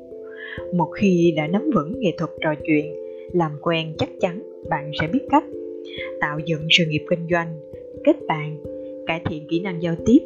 Một 0.73 0.89
khi 0.95 1.33
đã 1.37 1.47
nắm 1.47 1.69
vững 1.75 1.99
nghệ 1.99 2.11
thuật 2.17 2.31
trò 2.41 2.53
chuyện, 2.67 2.95
làm 3.33 3.51
quen 3.61 3.93
chắc 3.97 4.09
chắn 4.19 4.43
bạn 4.69 4.91
sẽ 5.01 5.07
biết 5.07 5.21
cách 5.29 5.43
tạo 6.21 6.39
dựng 6.45 6.67
sự 6.69 6.83
nghiệp 6.89 7.05
kinh 7.09 7.27
doanh, 7.31 7.59
kết 8.03 8.15
bạn, 8.27 8.57
cải 9.07 9.21
thiện 9.29 9.47
kỹ 9.49 9.59
năng 9.59 9.81
giao 9.81 9.95
tiếp 10.05 10.19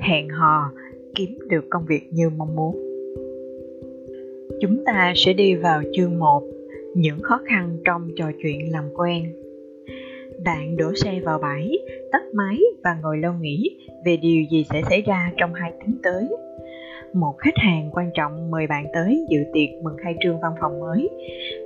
hẹn 0.00 0.28
hò, 0.28 0.72
kiếm 1.14 1.38
được 1.48 1.64
công 1.70 1.86
việc 1.86 2.02
như 2.10 2.30
mong 2.36 2.56
muốn. 2.56 2.76
Chúng 4.60 4.84
ta 4.84 5.12
sẽ 5.16 5.32
đi 5.32 5.54
vào 5.54 5.82
chương 5.92 6.18
1 6.18 6.42
những 6.94 7.22
khó 7.22 7.40
khăn 7.44 7.78
trong 7.84 8.08
trò 8.16 8.30
chuyện 8.42 8.72
làm 8.72 8.84
quen. 8.94 9.32
Bạn 10.44 10.76
đổ 10.76 10.94
xe 10.94 11.20
vào 11.24 11.38
bãi, 11.38 11.78
tắt 12.12 12.22
máy 12.34 12.58
và 12.84 12.90
ngồi 13.02 13.18
lâu 13.18 13.32
nghĩ 13.40 13.76
về 14.04 14.16
điều 14.16 14.42
gì 14.50 14.64
sẽ 14.70 14.82
xảy 14.90 15.02
ra 15.02 15.32
trong 15.36 15.54
hai 15.54 15.72
tiếng 15.80 15.96
tới. 16.02 16.28
Một 17.14 17.34
khách 17.38 17.56
hàng 17.56 17.90
quan 17.92 18.10
trọng 18.14 18.50
mời 18.50 18.66
bạn 18.66 18.86
tới 18.94 19.26
dự 19.30 19.38
tiệc 19.52 19.82
mừng 19.82 19.96
khai 20.02 20.14
trương 20.20 20.40
văn 20.40 20.52
phòng 20.60 20.80
mới. 20.80 21.08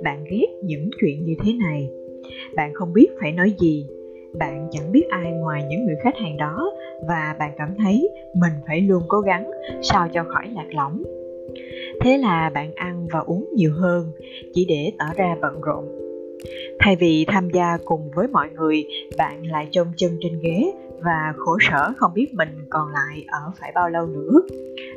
Bạn 0.03 0.23
ghét 0.31 0.47
những 0.63 0.89
chuyện 1.01 1.25
như 1.25 1.33
thế 1.45 1.53
này. 1.53 1.89
Bạn 2.55 2.73
không 2.73 2.93
biết 2.93 3.07
phải 3.21 3.31
nói 3.31 3.53
gì 3.59 3.87
bạn 4.37 4.67
chẳng 4.71 4.91
biết 4.91 5.03
ai 5.09 5.31
ngoài 5.31 5.63
những 5.69 5.85
người 5.85 5.95
khách 6.03 6.15
hàng 6.17 6.37
đó, 6.37 6.71
và 7.07 7.35
bạn 7.39 7.51
cảm 7.57 7.75
thấy 7.77 8.09
mình 8.33 8.53
phải 8.67 8.81
luôn 8.81 9.03
cố 9.07 9.19
gắng, 9.19 9.51
sao 9.81 10.07
cho 10.13 10.23
khỏi 10.23 10.47
lạc 10.55 10.67
lõng. 10.71 11.03
Thế 12.01 12.17
là 12.17 12.51
bạn 12.53 12.73
ăn 12.75 13.07
và 13.11 13.19
uống 13.19 13.49
nhiều 13.55 13.71
hơn, 13.73 14.11
chỉ 14.53 14.65
để 14.69 14.91
tỏ 14.99 15.05
ra 15.15 15.35
bận 15.41 15.61
rộn. 15.61 15.85
Thay 16.79 16.95
vì 16.95 17.25
tham 17.27 17.49
gia 17.49 17.77
cùng 17.85 18.11
với 18.15 18.27
mọi 18.27 18.49
người, 18.55 18.85
bạn 19.17 19.45
lại 19.45 19.67
trông 19.71 19.87
chân 19.97 20.11
trên 20.19 20.39
ghế 20.43 20.71
và 21.03 21.33
khổ 21.37 21.57
sở 21.61 21.93
không 21.97 22.11
biết 22.13 22.27
mình 22.33 22.49
còn 22.69 22.91
lại 22.93 23.25
ở 23.27 23.51
phải 23.59 23.71
bao 23.75 23.89
lâu 23.89 24.05
nữa. 24.05 24.41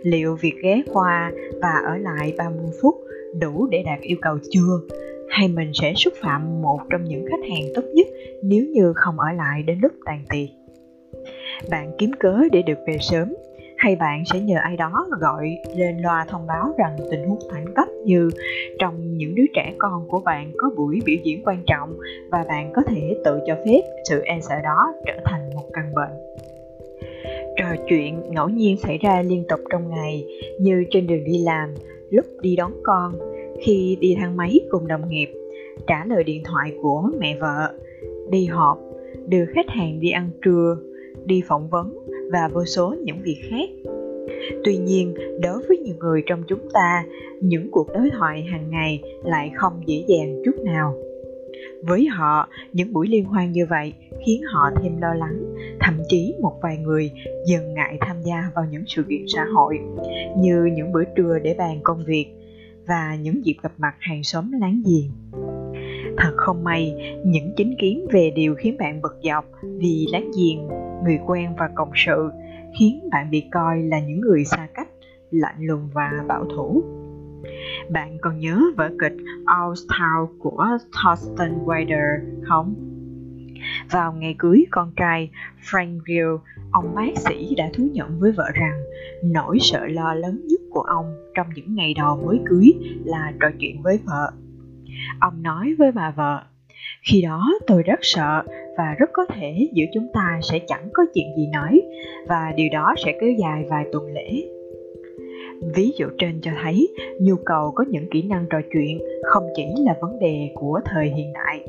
Liệu 0.02 0.37
việc 0.40 0.54
ghé 0.62 0.83
qua 0.92 1.33
và 1.62 1.73
ở 1.87 1.97
lại 1.97 2.33
30 2.38 2.71
phút 2.83 2.95
đủ 3.40 3.66
để 3.71 3.83
đạt 3.87 4.00
yêu 4.00 4.16
cầu 4.23 4.38
chưa? 4.50 4.80
Hay 5.30 5.49
mình 5.49 5.70
sẽ 5.75 5.92
xúc 5.97 6.14
phạm 6.23 6.62
một 6.62 6.80
trong 6.90 7.04
những 7.04 7.26
khách 7.30 7.49
hàng 7.50 7.62
tốt 7.75 7.82
nhất 7.94 8.06
nếu 8.42 8.64
như 8.64 8.92
không 8.97 9.20
ở 9.20 9.32
lại 9.32 9.62
đến 9.62 9.78
lúc 9.82 9.92
tàn 10.04 10.25
tì. 10.30 10.50
bạn 11.70 11.90
kiếm 11.99 12.11
cớ 12.20 12.38
để 12.52 12.62
được 12.62 12.78
về 12.87 12.97
sớm, 13.00 13.35
hay 13.76 13.97
bạn 13.97 14.25
sẽ 14.32 14.40
nhờ 14.40 14.56
ai 14.62 14.76
đó 14.76 15.06
gọi 15.20 15.56
lên 15.76 15.99
loa 16.02 16.25
thông 16.28 16.47
báo 16.47 16.75
rằng 16.78 16.97
tình 17.11 17.28
huống 17.28 17.40
khẩn 17.50 17.75
cấp 17.75 17.88
như 18.04 18.30
trong 18.78 19.16
những 19.16 19.35
đứa 19.35 19.47
trẻ 19.54 19.75
con 19.78 20.08
của 20.08 20.20
bạn 20.20 20.52
có 20.56 20.70
buổi 20.76 21.00
biểu 21.04 21.16
diễn 21.25 21.42
quan 21.44 21.62
trọng 21.66 21.99
và 22.30 22.44
bạn 22.49 22.73
có 22.75 22.82
thể 22.87 23.16
tự 23.25 23.40
cho 23.47 23.54
phép 23.54 23.80
sự 24.08 24.23
e 24.25 24.40
sợ 24.40 24.54
đó 24.64 24.94
trở 25.06 25.14
thành 25.25 25.50
một 25.54 25.64
căn 25.73 25.94
bệnh 25.94 26.28
trò 27.58 27.66
chuyện 27.88 28.23
ngẫu 28.30 28.49
nhiên 28.49 28.76
xảy 28.76 28.99
ra 28.99 29.23
liên 29.23 29.44
tục 29.49 29.61
trong 29.70 29.90
ngày, 29.90 30.26
như 30.61 30.85
trên 30.90 31.06
đường 31.06 31.25
đi 31.25 31.38
làm, 31.38 31.75
lúc 32.11 32.25
đi 32.40 32.56
đón 32.56 32.73
con 32.82 33.12
khi 33.61 33.99
đi 34.00 34.15
thang 34.19 34.37
máy 34.37 34.61
cùng 34.71 34.87
đồng 34.87 35.09
nghiệp, 35.09 35.29
trả 35.87 36.05
lời 36.05 36.25
điện 36.25 36.43
thoại 36.45 36.73
của 36.83 37.11
mẹ 37.19 37.37
vợ. 37.41 37.73
Đi 38.31 38.47
họp, 38.47 38.79
đưa 39.29 39.45
khách 39.55 39.69
hàng 39.69 40.00
đi 40.00 40.11
ăn 40.11 40.31
trưa, 40.45 40.77
đi 41.25 41.43
phỏng 41.49 41.69
vấn 41.69 41.99
và 42.33 42.49
vô 42.53 42.65
số 42.65 42.95
những 43.05 43.17
việc 43.23 43.38
khác. 43.50 43.91
Tuy 44.65 44.77
nhiên, 44.77 45.15
đối 45.43 45.62
với 45.69 45.79
nhiều 45.79 45.95
người 45.99 46.23
trong 46.27 46.43
chúng 46.49 46.69
ta, 46.73 47.05
những 47.41 47.69
cuộc 47.71 47.88
đối 47.95 48.11
thoại 48.11 48.43
hàng 48.43 48.71
ngày 48.71 49.03
lại 49.25 49.50
không 49.55 49.73
dễ 49.87 50.05
dàng 50.09 50.43
chút 50.45 50.65
nào. 50.65 50.95
Với 51.83 52.07
họ, 52.07 52.49
những 52.73 52.93
buổi 52.93 53.09
liên 53.09 53.25
hoan 53.25 53.53
như 53.53 53.67
vậy 53.71 53.93
khiến 54.27 54.43
họ 54.53 54.71
thêm 54.83 55.00
lo 55.00 55.15
lắng, 55.15 55.55
thậm 55.81 55.99
chí 56.09 56.35
một 56.41 56.53
vài 56.62 56.77
người 56.77 57.11
dần 57.47 57.75
ngại 57.75 57.99
tham 58.00 58.17
gia 58.23 58.50
vào 58.55 58.65
những 58.71 58.83
sự 58.87 59.03
kiện 59.09 59.25
xã 59.27 59.45
hội, 59.55 59.79
như 60.37 60.65
những 60.77 60.93
bữa 60.93 61.05
trưa 61.17 61.38
để 61.43 61.55
bàn 61.59 61.81
công 61.83 62.05
việc 62.07 62.27
và 62.88 63.16
những 63.21 63.45
dịp 63.45 63.57
gặp 63.62 63.73
mặt 63.78 63.95
hàng 64.00 64.25
xóm 64.25 64.52
láng 64.52 64.83
giềng 64.87 65.11
thật 66.18 66.33
không 66.37 66.64
may, 66.64 66.95
những 67.25 67.54
chính 67.57 67.75
kiến 67.78 68.07
về 68.12 68.30
điều 68.30 68.54
khiến 68.54 68.76
bạn 68.78 69.02
bực 69.02 69.16
dọc 69.23 69.45
vì 69.62 70.07
láng 70.12 70.30
giềng, 70.38 70.68
người 71.04 71.18
quen 71.26 71.54
và 71.59 71.71
cộng 71.75 71.90
sự 71.95 72.30
khiến 72.78 73.09
bạn 73.11 73.30
bị 73.30 73.45
coi 73.50 73.83
là 73.83 74.00
những 74.00 74.21
người 74.21 74.45
xa 74.45 74.68
cách, 74.75 74.88
lạnh 75.30 75.57
lùng 75.59 75.88
và 75.95 76.11
bảo 76.28 76.45
thủ 76.57 76.83
bạn 77.90 78.18
còn 78.21 78.38
nhớ 78.38 78.61
vở 78.76 78.90
kịch 79.00 79.16
All 79.45 79.73
Town 79.88 80.26
của 80.38 80.66
Thorsten 80.92 81.52
Wilder 81.64 82.18
không? 82.42 82.75
Vào 83.90 84.12
ngày 84.12 84.35
cưới 84.38 84.66
con 84.70 84.92
trai 84.97 85.30
Frank 85.62 86.00
Gill, 86.06 86.37
ông 86.73 86.94
bác 86.94 87.18
sĩ 87.18 87.54
đã 87.54 87.70
thú 87.75 87.88
nhận 87.92 88.20
với 88.20 88.32
vợ 88.32 88.44
rằng 88.54 88.80
nỗi 89.23 89.58
sợ 89.61 89.87
lo 89.87 90.14
lớn 90.14 90.40
nhất 90.49 90.61
của 90.70 90.80
ông 90.80 91.14
trong 91.35 91.47
những 91.54 91.75
ngày 91.75 91.94
đầu 91.97 92.16
mới 92.26 92.40
cưới 92.47 92.73
là 93.04 93.32
trò 93.40 93.49
chuyện 93.58 93.82
với 93.82 93.99
vợ. 94.06 94.30
Ông 95.20 95.42
nói 95.42 95.75
với 95.78 95.92
bà 95.92 96.11
vợ, 96.11 96.42
khi 97.02 97.23
đó 97.23 97.50
tôi 97.66 97.82
rất 97.82 97.99
sợ 98.02 98.42
và 98.78 98.94
rất 98.99 99.11
có 99.12 99.26
thể 99.26 99.68
giữa 99.73 99.85
chúng 99.94 100.06
ta 100.14 100.40
sẽ 100.42 100.58
chẳng 100.66 100.88
có 100.92 101.02
chuyện 101.14 101.26
gì 101.37 101.47
nói 101.52 101.82
và 102.28 102.52
điều 102.56 102.68
đó 102.73 102.94
sẽ 103.04 103.12
kéo 103.20 103.30
dài 103.40 103.64
vài 103.70 103.87
tuần 103.92 104.12
lễ. 104.12 104.49
Ví 105.75 105.92
dụ 105.99 106.06
trên 106.18 106.40
cho 106.42 106.50
thấy 106.62 106.88
nhu 107.20 107.35
cầu 107.44 107.73
có 107.75 107.85
những 107.88 108.11
kỹ 108.11 108.23
năng 108.23 108.47
trò 108.50 108.61
chuyện 108.73 108.99
không 109.23 109.44
chỉ 109.56 109.66
là 109.87 109.94
vấn 110.00 110.18
đề 110.18 110.50
của 110.54 110.80
thời 110.85 111.08
hiện 111.08 111.32
đại. 111.32 111.64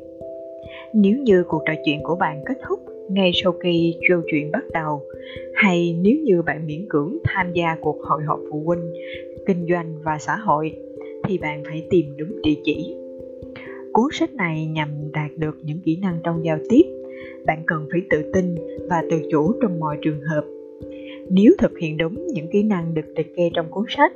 Nếu 0.93 1.17
như 1.17 1.43
cuộc 1.47 1.63
trò 1.65 1.73
chuyện 1.85 1.99
của 2.03 2.15
bạn 2.15 2.43
kết 2.45 2.57
thúc 2.67 2.79
ngay 3.09 3.31
sau 3.43 3.51
khi 3.51 3.95
câu 4.09 4.21
chuyện 4.31 4.51
bắt 4.51 4.63
đầu, 4.73 5.01
hay 5.53 5.95
nếu 6.01 6.15
như 6.23 6.41
bạn 6.41 6.67
miễn 6.67 6.85
cưỡng 6.89 7.17
tham 7.23 7.53
gia 7.53 7.77
cuộc 7.81 8.01
hội 8.03 8.23
họp 8.23 8.39
phụ 8.51 8.63
huynh, 8.65 8.93
kinh 9.45 9.67
doanh 9.69 9.95
và 10.03 10.17
xã 10.19 10.35
hội, 10.35 10.75
thì 11.23 11.37
bạn 11.37 11.63
phải 11.65 11.87
tìm 11.89 12.05
đúng 12.17 12.41
địa 12.41 12.55
chỉ. 12.63 12.95
Cuốn 13.93 14.09
sách 14.13 14.33
này 14.33 14.65
nhằm 14.65 14.89
đạt 15.13 15.31
được 15.37 15.57
những 15.63 15.79
kỹ 15.85 15.99
năng 16.01 16.19
trong 16.23 16.45
giao 16.45 16.57
tiếp. 16.69 16.83
Bạn 17.45 17.63
cần 17.67 17.87
phải 17.91 18.01
tự 18.09 18.31
tin 18.33 18.55
và 18.89 19.03
tự 19.09 19.17
chủ 19.31 19.53
trong 19.61 19.79
mọi 19.79 19.97
trường 20.01 20.21
hợp. 20.21 20.45
Nếu 21.29 21.53
thực 21.57 21.77
hiện 21.79 21.97
đúng 21.97 22.27
những 22.33 22.47
kỹ 22.51 22.63
năng 22.63 22.93
được 22.93 23.05
liệt 23.15 23.35
kê 23.35 23.49
trong 23.53 23.65
cuốn 23.71 23.85
sách, 23.89 24.11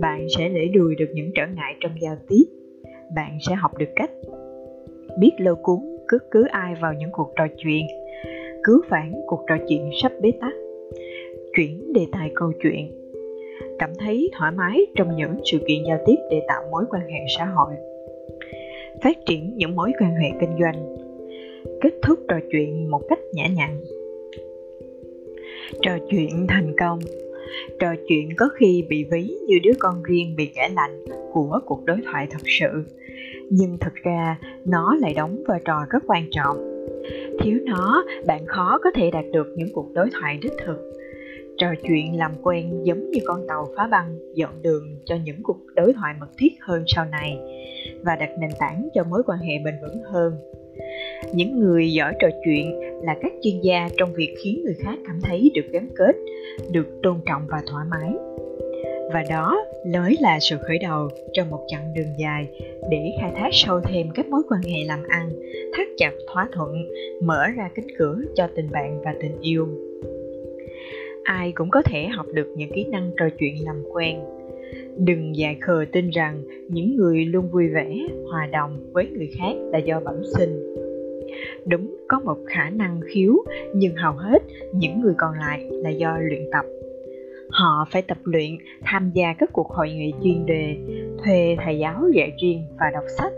bạn 0.00 0.26
sẽ 0.38 0.48
để 0.48 0.68
đùi 0.74 0.94
được 0.94 1.08
những 1.14 1.30
trở 1.34 1.46
ngại 1.56 1.74
trong 1.80 1.92
giao 2.00 2.16
tiếp. 2.28 2.44
Bạn 3.16 3.38
sẽ 3.48 3.54
học 3.54 3.78
được 3.78 3.88
cách 3.96 4.10
biết 5.18 5.30
lôi 5.38 5.54
cuốn 5.62 5.91
cứ 6.08 6.18
cứ 6.30 6.46
ai 6.46 6.74
vào 6.80 6.94
những 6.94 7.10
cuộc 7.12 7.32
trò 7.36 7.46
chuyện 7.56 7.86
cứu 8.64 8.82
vãn 8.88 9.12
cuộc 9.26 9.44
trò 9.48 9.56
chuyện 9.68 9.90
sắp 10.02 10.12
bế 10.20 10.32
tắc, 10.40 10.52
chuyển 11.56 11.92
đề 11.92 12.06
tài 12.12 12.30
câu 12.34 12.52
chuyện. 12.62 12.92
Cảm 13.78 13.90
thấy 13.98 14.30
thoải 14.38 14.52
mái 14.52 14.86
trong 14.96 15.16
những 15.16 15.34
sự 15.44 15.58
kiện 15.66 15.78
giao 15.88 15.98
tiếp 16.06 16.16
để 16.30 16.42
tạo 16.48 16.62
mối 16.70 16.84
quan 16.90 17.02
hệ 17.02 17.18
xã 17.38 17.44
hội. 17.44 17.74
Phát 19.02 19.16
triển 19.26 19.56
những 19.56 19.76
mối 19.76 19.92
quan 20.00 20.14
hệ 20.14 20.28
kinh 20.40 20.56
doanh. 20.60 20.96
Kết 21.80 21.94
thúc 22.02 22.18
trò 22.28 22.36
chuyện 22.50 22.90
một 22.90 23.02
cách 23.08 23.18
nhã 23.32 23.46
nhặn. 23.56 23.80
Trò 25.82 25.98
chuyện 26.10 26.46
thành 26.48 26.72
công. 26.78 26.98
Trò 27.78 27.94
chuyện 28.08 28.28
có 28.36 28.48
khi 28.48 28.84
bị 28.88 29.04
ví 29.10 29.36
như 29.46 29.58
đứa 29.62 29.72
con 29.78 30.02
riêng 30.02 30.36
bị 30.36 30.46
kẻ 30.54 30.68
lạnh 30.76 31.04
của 31.32 31.60
cuộc 31.66 31.84
đối 31.84 31.98
thoại 32.04 32.26
thật 32.30 32.42
sự 32.44 32.84
nhưng 33.50 33.78
thực 33.78 33.94
ra, 33.94 34.38
nó 34.64 34.96
lại 35.00 35.14
đóng 35.14 35.42
vai 35.46 35.60
trò 35.64 35.86
rất 35.90 36.02
quan 36.06 36.26
trọng. 36.30 36.56
Thiếu 37.40 37.58
nó, 37.64 38.04
bạn 38.26 38.46
khó 38.46 38.78
có 38.84 38.90
thể 38.94 39.10
đạt 39.10 39.24
được 39.32 39.46
những 39.56 39.68
cuộc 39.74 39.86
đối 39.94 40.08
thoại 40.12 40.38
đích 40.42 40.52
thực. 40.64 40.92
Trò 41.58 41.68
chuyện 41.82 42.18
làm 42.18 42.32
quen 42.42 42.84
giống 42.84 43.10
như 43.10 43.20
con 43.24 43.46
tàu 43.48 43.68
phá 43.76 43.88
băng 43.90 44.18
dọn 44.34 44.62
đường 44.62 44.96
cho 45.04 45.16
những 45.24 45.42
cuộc 45.42 45.58
đối 45.76 45.92
thoại 45.92 46.14
mật 46.20 46.28
thiết 46.38 46.52
hơn 46.60 46.84
sau 46.86 47.04
này 47.04 47.38
và 48.04 48.16
đặt 48.16 48.30
nền 48.40 48.50
tảng 48.58 48.88
cho 48.94 49.04
mối 49.04 49.22
quan 49.26 49.38
hệ 49.38 49.54
bền 49.64 49.74
vững 49.82 50.02
hơn. 50.12 50.34
Những 51.34 51.60
người 51.60 51.92
giỏi 51.92 52.14
trò 52.20 52.28
chuyện 52.44 52.80
là 53.02 53.16
các 53.22 53.32
chuyên 53.42 53.60
gia 53.60 53.88
trong 53.98 54.14
việc 54.14 54.34
khiến 54.44 54.62
người 54.64 54.74
khác 54.78 54.98
cảm 55.06 55.20
thấy 55.22 55.50
được 55.54 55.66
gắn 55.72 55.88
kết, 55.96 56.16
được 56.72 56.86
tôn 57.02 57.20
trọng 57.26 57.42
và 57.48 57.62
thoải 57.70 57.86
mái 57.90 58.12
và 59.12 59.24
đó 59.30 59.64
mới 59.92 60.16
là 60.20 60.38
sự 60.40 60.56
khởi 60.68 60.78
đầu 60.78 61.08
cho 61.32 61.44
một 61.44 61.64
chặng 61.66 61.94
đường 61.94 62.18
dài 62.18 62.46
để 62.90 63.12
khai 63.20 63.32
thác 63.36 63.48
sâu 63.52 63.80
thêm 63.80 64.06
các 64.14 64.26
mối 64.26 64.42
quan 64.48 64.62
hệ 64.62 64.84
làm 64.86 65.00
ăn, 65.08 65.30
thắt 65.76 65.86
chặt 65.96 66.12
thỏa 66.32 66.48
thuận, 66.52 66.88
mở 67.22 67.46
ra 67.56 67.70
cánh 67.74 67.86
cửa 67.98 68.16
cho 68.34 68.48
tình 68.54 68.70
bạn 68.70 69.00
và 69.04 69.14
tình 69.20 69.40
yêu. 69.40 69.68
Ai 71.22 71.52
cũng 71.52 71.70
có 71.70 71.82
thể 71.82 72.06
học 72.06 72.26
được 72.34 72.46
những 72.56 72.70
kỹ 72.72 72.84
năng 72.84 73.10
trò 73.16 73.28
chuyện 73.38 73.54
làm 73.64 73.82
quen. 73.92 74.20
Đừng 74.96 75.36
dại 75.36 75.56
khờ 75.60 75.84
tin 75.92 76.10
rằng 76.10 76.42
những 76.68 76.96
người 76.96 77.24
luôn 77.24 77.48
vui 77.50 77.68
vẻ, 77.68 78.08
hòa 78.30 78.46
đồng 78.52 78.90
với 78.92 79.06
người 79.06 79.30
khác 79.38 79.54
là 79.72 79.78
do 79.78 80.00
bẩm 80.04 80.22
sinh. 80.36 80.74
Đúng, 81.66 81.96
có 82.08 82.20
một 82.20 82.36
khả 82.46 82.70
năng 82.70 83.00
khiếu, 83.06 83.44
nhưng 83.74 83.94
hầu 83.94 84.12
hết 84.12 84.42
những 84.74 85.00
người 85.00 85.14
còn 85.18 85.34
lại 85.38 85.66
là 85.70 85.90
do 85.90 86.18
luyện 86.18 86.42
tập 86.52 86.64
họ 87.52 87.86
phải 87.90 88.02
tập 88.02 88.18
luyện, 88.24 88.58
tham 88.82 89.10
gia 89.14 89.34
các 89.38 89.50
cuộc 89.52 89.68
hội 89.68 89.90
nghị 89.90 90.12
chuyên 90.22 90.46
đề, 90.46 90.76
thuê 91.24 91.56
thầy 91.64 91.78
giáo 91.78 92.08
dạy 92.14 92.32
riêng 92.42 92.64
và 92.78 92.90
đọc 92.92 93.04
sách. 93.18 93.32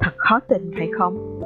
Thật 0.00 0.12
khó 0.16 0.40
tin, 0.48 0.70
phải 0.78 0.88
không? 0.98 1.40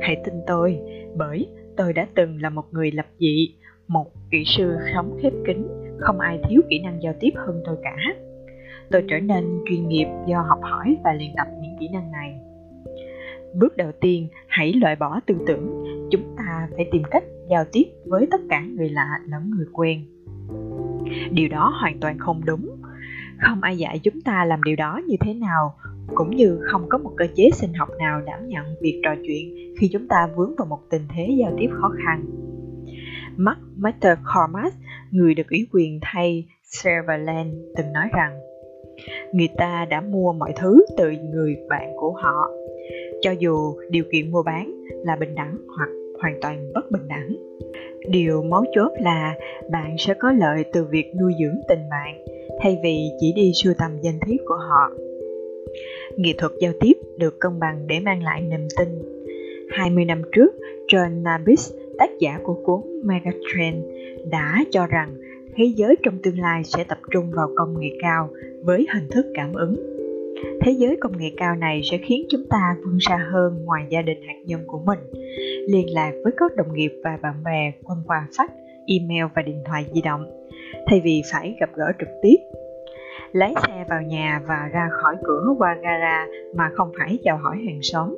Hãy 0.00 0.16
tin 0.24 0.34
tôi, 0.46 0.78
bởi 1.16 1.46
tôi 1.76 1.92
đã 1.92 2.06
từng 2.14 2.42
là 2.42 2.50
một 2.50 2.64
người 2.70 2.90
lập 2.90 3.06
dị, 3.18 3.54
một 3.88 4.06
kỹ 4.30 4.44
sư 4.46 4.76
sống 4.94 5.18
khép 5.22 5.32
kín, 5.46 5.68
không 5.98 6.20
ai 6.20 6.38
thiếu 6.48 6.62
kỹ 6.70 6.78
năng 6.78 7.02
giao 7.02 7.14
tiếp 7.20 7.30
hơn 7.36 7.62
tôi 7.64 7.76
cả. 7.82 7.96
Tôi 8.90 9.04
trở 9.08 9.20
nên 9.20 9.44
chuyên 9.68 9.88
nghiệp 9.88 10.06
do 10.26 10.40
học 10.48 10.58
hỏi 10.62 10.96
và 11.04 11.12
luyện 11.12 11.30
tập 11.36 11.46
những 11.62 11.76
kỹ 11.80 11.88
năng 11.92 12.12
này. 12.12 12.34
Bước 13.54 13.76
đầu 13.76 13.92
tiên, 14.00 14.28
hãy 14.46 14.72
loại 14.72 14.96
bỏ 14.96 15.20
tư 15.26 15.34
tưởng. 15.46 15.84
Chúng 16.10 16.22
ta 16.36 16.68
phải 16.76 16.88
tìm 16.92 17.02
cách 17.10 17.24
giao 17.50 17.64
tiếp 17.72 17.84
với 18.06 18.26
tất 18.30 18.40
cả 18.48 18.64
người 18.76 18.88
lạ 18.88 19.08
lẫn 19.28 19.50
người 19.50 19.66
quen 19.72 20.04
điều 21.30 21.48
đó 21.48 21.72
hoàn 21.80 22.00
toàn 22.00 22.18
không 22.18 22.44
đúng. 22.44 22.76
Không 23.38 23.60
ai 23.62 23.78
dạy 23.78 23.98
chúng 24.02 24.20
ta 24.20 24.44
làm 24.44 24.62
điều 24.62 24.76
đó 24.76 25.00
như 25.06 25.16
thế 25.20 25.34
nào 25.34 25.74
cũng 26.14 26.36
như 26.36 26.58
không 26.62 26.88
có 26.88 26.98
một 26.98 27.10
cơ 27.16 27.26
chế 27.34 27.50
sinh 27.52 27.72
học 27.72 27.88
nào 27.98 28.20
đảm 28.26 28.48
nhận 28.48 28.64
việc 28.80 29.00
trò 29.04 29.14
chuyện 29.26 29.74
khi 29.80 29.88
chúng 29.92 30.08
ta 30.08 30.28
vướng 30.36 30.54
vào 30.58 30.66
một 30.66 30.80
tình 30.90 31.02
thế 31.16 31.36
giao 31.38 31.52
tiếp 31.58 31.68
khó 31.80 31.92
khăn. 32.04 32.24
Mark 33.36 33.58
Master 33.76 34.18
người 35.10 35.34
được 35.34 35.50
ủy 35.50 35.66
quyền 35.72 35.98
thay 36.02 36.46
Serverland, 36.64 37.54
từng 37.76 37.92
nói 37.92 38.08
rằng 38.12 38.38
người 39.32 39.48
ta 39.56 39.86
đã 39.90 40.00
mua 40.00 40.32
mọi 40.32 40.52
thứ 40.56 40.84
từ 40.96 41.10
người 41.10 41.56
bạn 41.68 41.92
của 41.96 42.12
họ. 42.12 42.50
Cho 43.22 43.30
dù 43.30 43.74
điều 43.90 44.04
kiện 44.12 44.30
mua 44.30 44.42
bán 44.42 44.72
là 45.04 45.16
bình 45.16 45.34
đẳng 45.34 45.56
hoặc 45.76 45.88
hoàn 46.20 46.38
toàn 46.42 46.72
bất 46.74 46.90
bình 46.90 47.08
đẳng 47.08 47.36
điều 48.08 48.42
mấu 48.42 48.64
chốt 48.74 48.92
là 49.00 49.34
bạn 49.70 49.96
sẽ 49.98 50.14
có 50.14 50.32
lợi 50.32 50.64
từ 50.72 50.84
việc 50.84 51.12
nuôi 51.20 51.32
dưỡng 51.40 51.60
tình 51.68 51.80
bạn, 51.90 52.24
thay 52.60 52.78
vì 52.82 53.08
chỉ 53.20 53.32
đi 53.36 53.52
sưu 53.54 53.74
tầm 53.78 53.90
danh 54.02 54.20
thiếp 54.26 54.40
của 54.46 54.56
họ. 54.56 54.90
Nghệ 56.16 56.32
thuật 56.38 56.52
giao 56.60 56.72
tiếp 56.80 56.92
được 57.16 57.40
cân 57.40 57.60
bằng 57.60 57.86
để 57.86 58.00
mang 58.00 58.22
lại 58.22 58.40
niềm 58.40 58.68
tin. 58.78 58.88
20 59.70 60.04
năm 60.04 60.22
trước, 60.32 60.54
John 60.88 61.22
Nabis, 61.22 61.72
tác 61.98 62.10
giả 62.20 62.38
của 62.42 62.54
cuốn 62.54 62.80
Megatrend, 63.04 63.84
đã 64.30 64.64
cho 64.70 64.86
rằng 64.86 65.14
thế 65.56 65.64
giới 65.64 65.96
trong 66.02 66.18
tương 66.22 66.38
lai 66.38 66.64
sẽ 66.64 66.84
tập 66.84 66.98
trung 67.10 67.30
vào 67.30 67.50
công 67.56 67.80
nghệ 67.80 67.88
cao 68.02 68.28
với 68.62 68.86
hình 68.94 69.08
thức 69.10 69.26
cảm 69.34 69.52
ứng 69.52 69.91
thế 70.60 70.72
giới 70.72 70.96
công 71.00 71.18
nghệ 71.18 71.30
cao 71.36 71.56
này 71.56 71.80
sẽ 71.90 71.98
khiến 71.98 72.26
chúng 72.30 72.44
ta 72.50 72.76
vươn 72.84 72.98
xa 73.00 73.28
hơn 73.32 73.64
ngoài 73.64 73.86
gia 73.88 74.02
đình 74.02 74.22
hạt 74.26 74.38
nhân 74.44 74.60
của 74.66 74.78
mình. 74.86 74.98
Liên 75.68 75.94
lạc 75.94 76.12
với 76.24 76.32
các 76.36 76.56
đồng 76.56 76.74
nghiệp 76.74 76.92
và 77.04 77.18
bạn 77.22 77.34
bè 77.44 77.72
thông 77.88 78.02
qua 78.06 78.28
fax, 78.36 78.48
email 78.86 79.24
và 79.34 79.42
điện 79.42 79.62
thoại 79.66 79.86
di 79.94 80.00
động. 80.00 80.48
Thay 80.86 81.00
vì 81.04 81.22
phải 81.32 81.56
gặp 81.60 81.70
gỡ 81.74 81.92
trực 81.98 82.08
tiếp, 82.22 82.36
lái 83.32 83.54
xe 83.66 83.84
vào 83.88 84.02
nhà 84.02 84.42
và 84.46 84.68
ra 84.72 84.88
khỏi 85.02 85.16
cửa 85.24 85.54
qua 85.58 85.76
gara 85.82 86.26
mà 86.54 86.70
không 86.74 86.92
phải 86.98 87.18
chào 87.24 87.36
hỏi 87.36 87.56
hàng 87.66 87.82
xóm. 87.82 88.16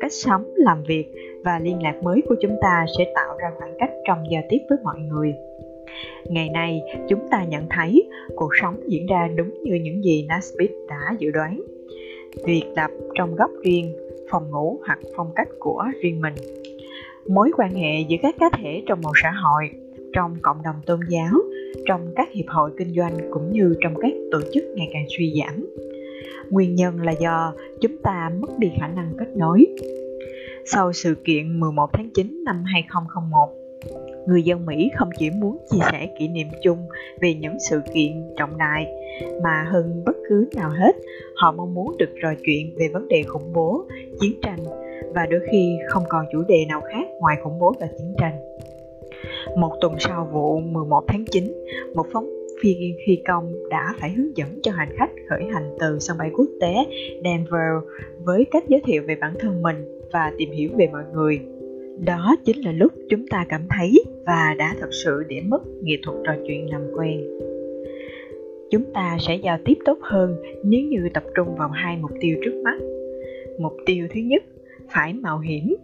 Cách 0.00 0.12
sống, 0.12 0.44
làm 0.56 0.82
việc 0.88 1.04
và 1.44 1.58
liên 1.58 1.82
lạc 1.82 2.02
mới 2.02 2.22
của 2.28 2.36
chúng 2.40 2.56
ta 2.60 2.86
sẽ 2.98 3.12
tạo 3.14 3.36
ra 3.38 3.50
khoảng 3.58 3.74
cách 3.78 3.90
trong 4.06 4.18
giao 4.30 4.42
tiếp 4.48 4.58
với 4.68 4.78
mọi 4.84 5.00
người 5.00 5.34
ngày 6.24 6.48
nay, 6.48 6.80
chúng 7.08 7.28
ta 7.30 7.44
nhận 7.44 7.66
thấy 7.70 8.08
cuộc 8.36 8.50
sống 8.60 8.80
diễn 8.88 9.06
ra 9.06 9.28
đúng 9.36 9.62
như 9.62 9.74
những 9.74 10.04
gì 10.04 10.26
Nasbit 10.28 10.70
đã 10.88 11.16
dự 11.18 11.30
đoán. 11.30 11.62
Việc 12.46 12.64
lập 12.76 12.90
trong 13.14 13.34
góc 13.36 13.50
riêng, 13.64 13.96
phòng 14.30 14.50
ngủ 14.50 14.78
hoặc 14.86 14.98
phong 15.16 15.32
cách 15.34 15.48
của 15.58 15.84
riêng 16.02 16.20
mình. 16.20 16.34
Mối 17.28 17.50
quan 17.56 17.74
hệ 17.74 18.00
giữa 18.08 18.16
các 18.22 18.34
cá 18.38 18.50
thể 18.58 18.82
trong 18.86 19.00
một 19.00 19.12
xã 19.22 19.30
hội, 19.30 19.70
trong 20.12 20.36
cộng 20.42 20.62
đồng 20.62 20.76
tôn 20.86 21.00
giáo, 21.08 21.32
trong 21.86 22.12
các 22.16 22.28
hiệp 22.32 22.46
hội 22.48 22.70
kinh 22.78 22.94
doanh 22.94 23.16
cũng 23.30 23.52
như 23.52 23.74
trong 23.82 23.94
các 24.00 24.12
tổ 24.32 24.40
chức 24.52 24.64
ngày 24.74 24.88
càng 24.92 25.04
suy 25.08 25.32
giảm. 25.40 25.66
Nguyên 26.50 26.74
nhân 26.74 27.02
là 27.02 27.12
do 27.12 27.54
chúng 27.80 27.96
ta 28.02 28.30
mất 28.40 28.58
đi 28.58 28.68
khả 28.80 28.88
năng 28.88 29.12
kết 29.18 29.28
nối. 29.36 29.66
Sau 30.64 30.92
sự 30.92 31.14
kiện 31.24 31.60
11 31.60 31.90
tháng 31.92 32.10
9 32.14 32.44
năm 32.44 32.64
2001 32.72 33.61
người 34.26 34.42
dân 34.42 34.66
Mỹ 34.66 34.90
không 34.96 35.10
chỉ 35.18 35.30
muốn 35.30 35.56
chia 35.70 35.78
sẻ 35.92 36.08
kỷ 36.18 36.28
niệm 36.28 36.48
chung 36.62 36.78
về 37.20 37.34
những 37.34 37.56
sự 37.70 37.80
kiện 37.94 38.34
trọng 38.36 38.58
đại 38.58 38.86
mà 39.42 39.66
hơn 39.70 40.02
bất 40.06 40.16
cứ 40.28 40.48
nào 40.56 40.70
hết 40.70 40.96
họ 41.34 41.52
mong 41.52 41.74
muốn 41.74 41.96
được 41.98 42.10
trò 42.22 42.28
chuyện 42.44 42.74
về 42.76 42.88
vấn 42.92 43.08
đề 43.08 43.22
khủng 43.22 43.52
bố 43.52 43.84
chiến 44.20 44.32
tranh 44.42 44.58
và 45.14 45.26
đôi 45.30 45.40
khi 45.50 45.78
không 45.88 46.02
còn 46.08 46.26
chủ 46.32 46.42
đề 46.48 46.64
nào 46.68 46.80
khác 46.80 47.06
ngoài 47.20 47.36
khủng 47.44 47.58
bố 47.58 47.74
và 47.80 47.86
chiến 47.98 48.14
tranh. 48.18 48.34
Một 49.56 49.72
tuần 49.80 49.94
sau 49.98 50.28
vụ 50.32 50.60
11 50.60 51.04
tháng 51.06 51.24
9, 51.30 51.44
một 51.94 52.06
phóng 52.12 52.30
viên 52.62 52.96
phi 53.06 53.16
công 53.28 53.68
đã 53.70 53.94
phải 54.00 54.10
hướng 54.10 54.36
dẫn 54.36 54.48
cho 54.62 54.72
hành 54.72 54.96
khách 54.98 55.10
khởi 55.28 55.44
hành 55.52 55.76
từ 55.78 55.98
sân 55.98 56.18
bay 56.18 56.30
quốc 56.34 56.48
tế 56.60 56.74
Denver 57.24 57.72
với 58.24 58.46
cách 58.50 58.64
giới 58.68 58.80
thiệu 58.84 59.02
về 59.06 59.16
bản 59.20 59.34
thân 59.40 59.62
mình 59.62 60.00
và 60.12 60.32
tìm 60.38 60.50
hiểu 60.50 60.70
về 60.76 60.88
mọi 60.92 61.02
người 61.14 61.40
đó 61.98 62.36
chính 62.44 62.64
là 62.64 62.72
lúc 62.72 62.92
chúng 63.08 63.26
ta 63.26 63.46
cảm 63.48 63.62
thấy 63.70 64.04
và 64.26 64.54
đã 64.58 64.74
thật 64.80 64.88
sự 65.04 65.22
để 65.28 65.40
mất 65.40 65.62
nghệ 65.82 65.96
thuật 66.02 66.18
trò 66.24 66.32
chuyện 66.46 66.70
làm 66.70 66.82
quen. 66.96 67.20
Chúng 68.70 68.84
ta 68.94 69.16
sẽ 69.20 69.36
giao 69.36 69.58
tiếp 69.64 69.78
tốt 69.84 69.98
hơn 70.02 70.36
nếu 70.64 70.80
như 70.82 71.08
tập 71.14 71.24
trung 71.34 71.56
vào 71.56 71.68
hai 71.68 71.96
mục 71.96 72.10
tiêu 72.20 72.36
trước 72.44 72.62
mắt. 72.64 72.78
Mục 73.58 73.72
tiêu 73.86 74.06
thứ 74.14 74.20
nhất, 74.20 74.42
phải 74.88 75.12
mạo 75.12 75.38
hiểm. 75.38 75.74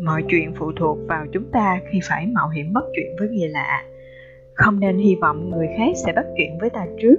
Mọi 0.00 0.22
chuyện 0.28 0.52
phụ 0.54 0.72
thuộc 0.72 0.98
vào 1.08 1.26
chúng 1.32 1.44
ta 1.52 1.80
khi 1.90 1.98
phải 2.08 2.26
mạo 2.26 2.48
hiểm 2.48 2.72
bắt 2.72 2.84
chuyện 2.94 3.06
với 3.18 3.28
người 3.28 3.48
lạ. 3.48 3.84
Không 4.54 4.80
nên 4.80 4.98
hy 4.98 5.16
vọng 5.20 5.50
người 5.50 5.66
khác 5.78 5.92
sẽ 6.06 6.12
bắt 6.12 6.24
chuyện 6.36 6.58
với 6.60 6.70
ta 6.70 6.86
trước, 7.02 7.16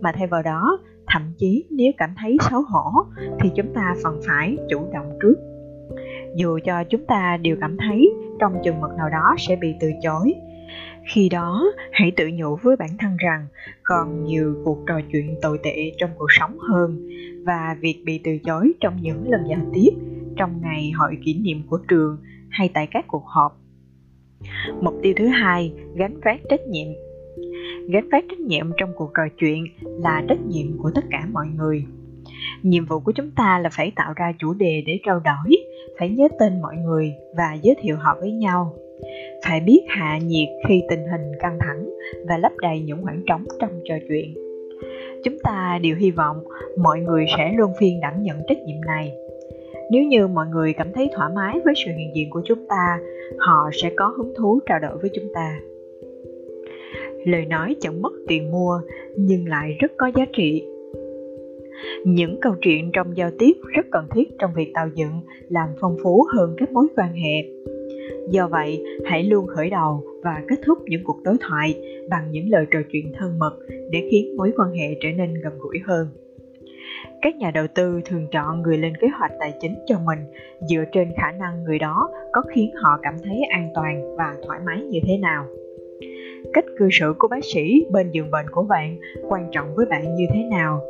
mà 0.00 0.12
thay 0.12 0.26
vào 0.26 0.42
đó, 0.42 0.78
thậm 1.06 1.22
chí 1.38 1.64
nếu 1.70 1.92
cảm 1.96 2.14
thấy 2.20 2.36
xấu 2.50 2.62
hổ, 2.62 2.90
thì 3.40 3.50
chúng 3.56 3.74
ta 3.74 3.94
phần 4.02 4.20
phải 4.26 4.56
chủ 4.68 4.80
động 4.92 5.18
trước 5.22 5.34
dù 6.36 6.58
cho 6.64 6.84
chúng 6.84 7.06
ta 7.06 7.36
đều 7.36 7.56
cảm 7.60 7.76
thấy 7.76 8.12
trong 8.40 8.52
chừng 8.64 8.80
mực 8.80 8.90
nào 8.98 9.08
đó 9.08 9.34
sẽ 9.38 9.56
bị 9.56 9.74
từ 9.80 9.90
chối 10.02 10.34
khi 11.12 11.28
đó 11.28 11.72
hãy 11.92 12.12
tự 12.16 12.30
nhủ 12.34 12.56
với 12.62 12.76
bản 12.76 12.90
thân 12.98 13.16
rằng 13.16 13.46
còn 13.82 14.24
nhiều 14.24 14.54
cuộc 14.64 14.78
trò 14.86 15.00
chuyện 15.12 15.34
tồi 15.42 15.58
tệ 15.62 15.92
trong 15.98 16.10
cuộc 16.18 16.32
sống 16.38 16.58
hơn 16.58 17.08
và 17.46 17.76
việc 17.80 18.02
bị 18.04 18.20
từ 18.24 18.38
chối 18.44 18.72
trong 18.80 18.96
những 19.02 19.30
lần 19.30 19.40
giao 19.48 19.60
tiếp 19.74 19.90
trong 20.36 20.60
ngày 20.62 20.90
hội 20.90 21.18
kỷ 21.24 21.34
niệm 21.34 21.62
của 21.70 21.78
trường 21.88 22.18
hay 22.50 22.70
tại 22.74 22.88
các 22.90 23.04
cuộc 23.08 23.24
họp. 23.26 23.60
Mục 24.80 24.94
tiêu 25.02 25.14
thứ 25.16 25.26
hai, 25.26 25.72
gánh 25.94 26.20
vác 26.24 26.40
trách 26.50 26.66
nhiệm. 26.68 26.86
Gánh 27.88 28.08
vác 28.12 28.24
trách 28.28 28.38
nhiệm 28.38 28.70
trong 28.76 28.92
cuộc 28.96 29.10
trò 29.16 29.22
chuyện 29.38 29.64
là 29.82 30.24
trách 30.28 30.46
nhiệm 30.46 30.78
của 30.78 30.90
tất 30.94 31.04
cả 31.10 31.26
mọi 31.32 31.46
người. 31.56 31.86
Nhiệm 32.62 32.84
vụ 32.84 33.00
của 33.00 33.12
chúng 33.12 33.30
ta 33.30 33.58
là 33.58 33.70
phải 33.72 33.92
tạo 33.96 34.12
ra 34.16 34.32
chủ 34.38 34.54
đề 34.54 34.82
để 34.86 35.00
trao 35.06 35.20
đổi, 35.20 35.56
phải 35.98 36.08
nhớ 36.08 36.28
tên 36.38 36.60
mọi 36.62 36.76
người 36.76 37.14
và 37.36 37.56
giới 37.62 37.74
thiệu 37.82 37.96
họ 37.96 38.16
với 38.20 38.32
nhau. 38.32 38.72
Phải 39.44 39.60
biết 39.60 39.80
hạ 39.88 40.18
nhiệt 40.18 40.48
khi 40.68 40.82
tình 40.88 41.06
hình 41.12 41.32
căng 41.40 41.58
thẳng 41.60 41.90
và 42.28 42.38
lấp 42.38 42.52
đầy 42.62 42.80
những 42.80 43.02
khoảng 43.02 43.22
trống 43.26 43.44
trong 43.60 43.70
trò 43.84 43.94
chuyện. 44.08 44.34
Chúng 45.24 45.38
ta 45.38 45.78
đều 45.82 45.96
hy 45.96 46.10
vọng 46.10 46.36
mọi 46.78 47.00
người 47.00 47.24
sẽ 47.36 47.52
luôn 47.56 47.72
phiên 47.78 48.00
đảm 48.00 48.22
nhận 48.22 48.36
trách 48.48 48.58
nhiệm 48.66 48.80
này. 48.86 49.12
Nếu 49.90 50.02
như 50.02 50.26
mọi 50.26 50.46
người 50.46 50.72
cảm 50.72 50.92
thấy 50.92 51.10
thoải 51.14 51.30
mái 51.34 51.60
với 51.64 51.74
sự 51.84 51.92
hiện 51.98 52.10
diện 52.14 52.30
của 52.30 52.42
chúng 52.44 52.66
ta, 52.68 52.98
họ 53.38 53.70
sẽ 53.72 53.92
có 53.96 54.14
hứng 54.16 54.32
thú 54.38 54.60
trao 54.66 54.78
đổi 54.78 54.98
với 54.98 55.10
chúng 55.14 55.32
ta. 55.34 55.60
Lời 57.24 57.44
nói 57.44 57.76
chẳng 57.80 58.02
mất 58.02 58.12
tiền 58.28 58.50
mua 58.50 58.80
nhưng 59.16 59.48
lại 59.48 59.76
rất 59.78 59.92
có 59.96 60.10
giá 60.14 60.24
trị 60.32 60.64
những 62.04 62.40
câu 62.40 62.54
chuyện 62.60 62.90
trong 62.92 63.16
giao 63.16 63.30
tiếp 63.38 63.52
rất 63.74 63.86
cần 63.90 64.06
thiết 64.14 64.38
trong 64.38 64.50
việc 64.54 64.70
tạo 64.74 64.88
dựng, 64.94 65.20
làm 65.48 65.68
phong 65.80 65.96
phú 66.02 66.24
hơn 66.34 66.54
các 66.58 66.72
mối 66.72 66.86
quan 66.96 67.12
hệ. 67.12 67.48
Do 68.30 68.48
vậy, 68.48 68.82
hãy 69.04 69.22
luôn 69.22 69.46
khởi 69.46 69.70
đầu 69.70 70.04
và 70.22 70.42
kết 70.48 70.56
thúc 70.66 70.78
những 70.84 71.04
cuộc 71.04 71.22
đối 71.22 71.36
thoại 71.40 71.74
bằng 72.10 72.30
những 72.30 72.48
lời 72.50 72.66
trò 72.70 72.78
chuyện 72.92 73.12
thân 73.18 73.38
mật 73.38 73.58
để 73.90 74.08
khiến 74.10 74.36
mối 74.36 74.52
quan 74.56 74.72
hệ 74.72 74.94
trở 75.00 75.08
nên 75.16 75.34
gần 75.34 75.52
gũi 75.58 75.78
hơn. 75.86 76.08
Các 77.22 77.36
nhà 77.36 77.50
đầu 77.50 77.66
tư 77.74 78.00
thường 78.04 78.26
chọn 78.32 78.62
người 78.62 78.78
lên 78.78 78.92
kế 79.00 79.08
hoạch 79.18 79.32
tài 79.40 79.52
chính 79.60 79.74
cho 79.86 79.98
mình 80.04 80.18
dựa 80.68 80.84
trên 80.92 81.08
khả 81.16 81.32
năng 81.32 81.64
người 81.64 81.78
đó 81.78 82.10
có 82.32 82.42
khiến 82.54 82.70
họ 82.82 82.98
cảm 83.02 83.14
thấy 83.24 83.40
an 83.50 83.70
toàn 83.74 84.16
và 84.16 84.34
thoải 84.46 84.60
mái 84.66 84.80
như 84.80 85.00
thế 85.06 85.18
nào. 85.18 85.46
Cách 86.52 86.64
cư 86.78 86.88
xử 86.92 87.14
của 87.18 87.28
bác 87.28 87.44
sĩ 87.44 87.86
bên 87.92 88.10
giường 88.10 88.30
bệnh 88.30 88.46
của 88.50 88.62
bạn 88.62 88.98
quan 89.28 89.48
trọng 89.52 89.74
với 89.74 89.86
bạn 89.86 90.14
như 90.14 90.24
thế 90.34 90.40
nào? 90.50 90.80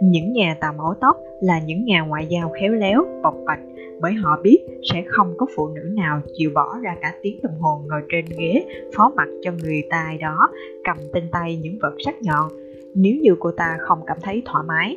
Những 0.00 0.32
nhà 0.32 0.56
tạo 0.60 0.72
mẫu 0.76 0.94
tóc 1.00 1.16
là 1.40 1.60
những 1.66 1.84
nhà 1.84 2.00
ngoại 2.00 2.26
giao 2.26 2.52
khéo 2.60 2.72
léo, 2.72 3.04
bộc 3.22 3.34
bạch, 3.46 3.60
bởi 4.00 4.12
họ 4.12 4.40
biết 4.42 4.58
sẽ 4.92 5.02
không 5.06 5.34
có 5.38 5.46
phụ 5.56 5.68
nữ 5.68 5.82
nào 5.94 6.20
chịu 6.38 6.50
bỏ 6.54 6.78
ra 6.82 6.96
cả 7.00 7.14
tiếng 7.22 7.40
đồng 7.42 7.58
hồ 7.60 7.80
ngồi 7.88 8.00
trên 8.12 8.24
ghế 8.38 8.64
phó 8.96 9.12
mặt 9.16 9.28
cho 9.42 9.52
người 9.62 9.82
tài 9.90 10.18
đó, 10.18 10.48
cầm 10.84 10.96
trên 11.14 11.28
tay 11.32 11.56
những 11.62 11.78
vật 11.82 11.94
sắc 12.04 12.22
nhọn. 12.22 12.48
Nếu 12.94 13.14
như 13.22 13.36
cô 13.40 13.50
ta 13.52 13.76
không 13.80 13.98
cảm 14.06 14.16
thấy 14.22 14.42
thoải 14.44 14.64
mái. 14.68 14.96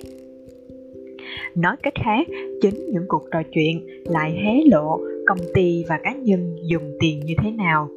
Nói 1.55 1.75
cách 1.83 1.93
khác, 1.95 2.27
chính 2.61 2.75
những 2.91 3.05
cuộc 3.07 3.23
trò 3.31 3.41
chuyện 3.51 3.87
lại 4.05 4.31
hé 4.31 4.53
lộ 4.71 4.99
công 5.27 5.37
ty 5.53 5.83
và 5.89 5.99
cá 6.03 6.13
nhân 6.13 6.55
dùng 6.69 6.97
tiền 6.99 7.19
như 7.19 7.33
thế 7.43 7.51
nào. 7.51 7.89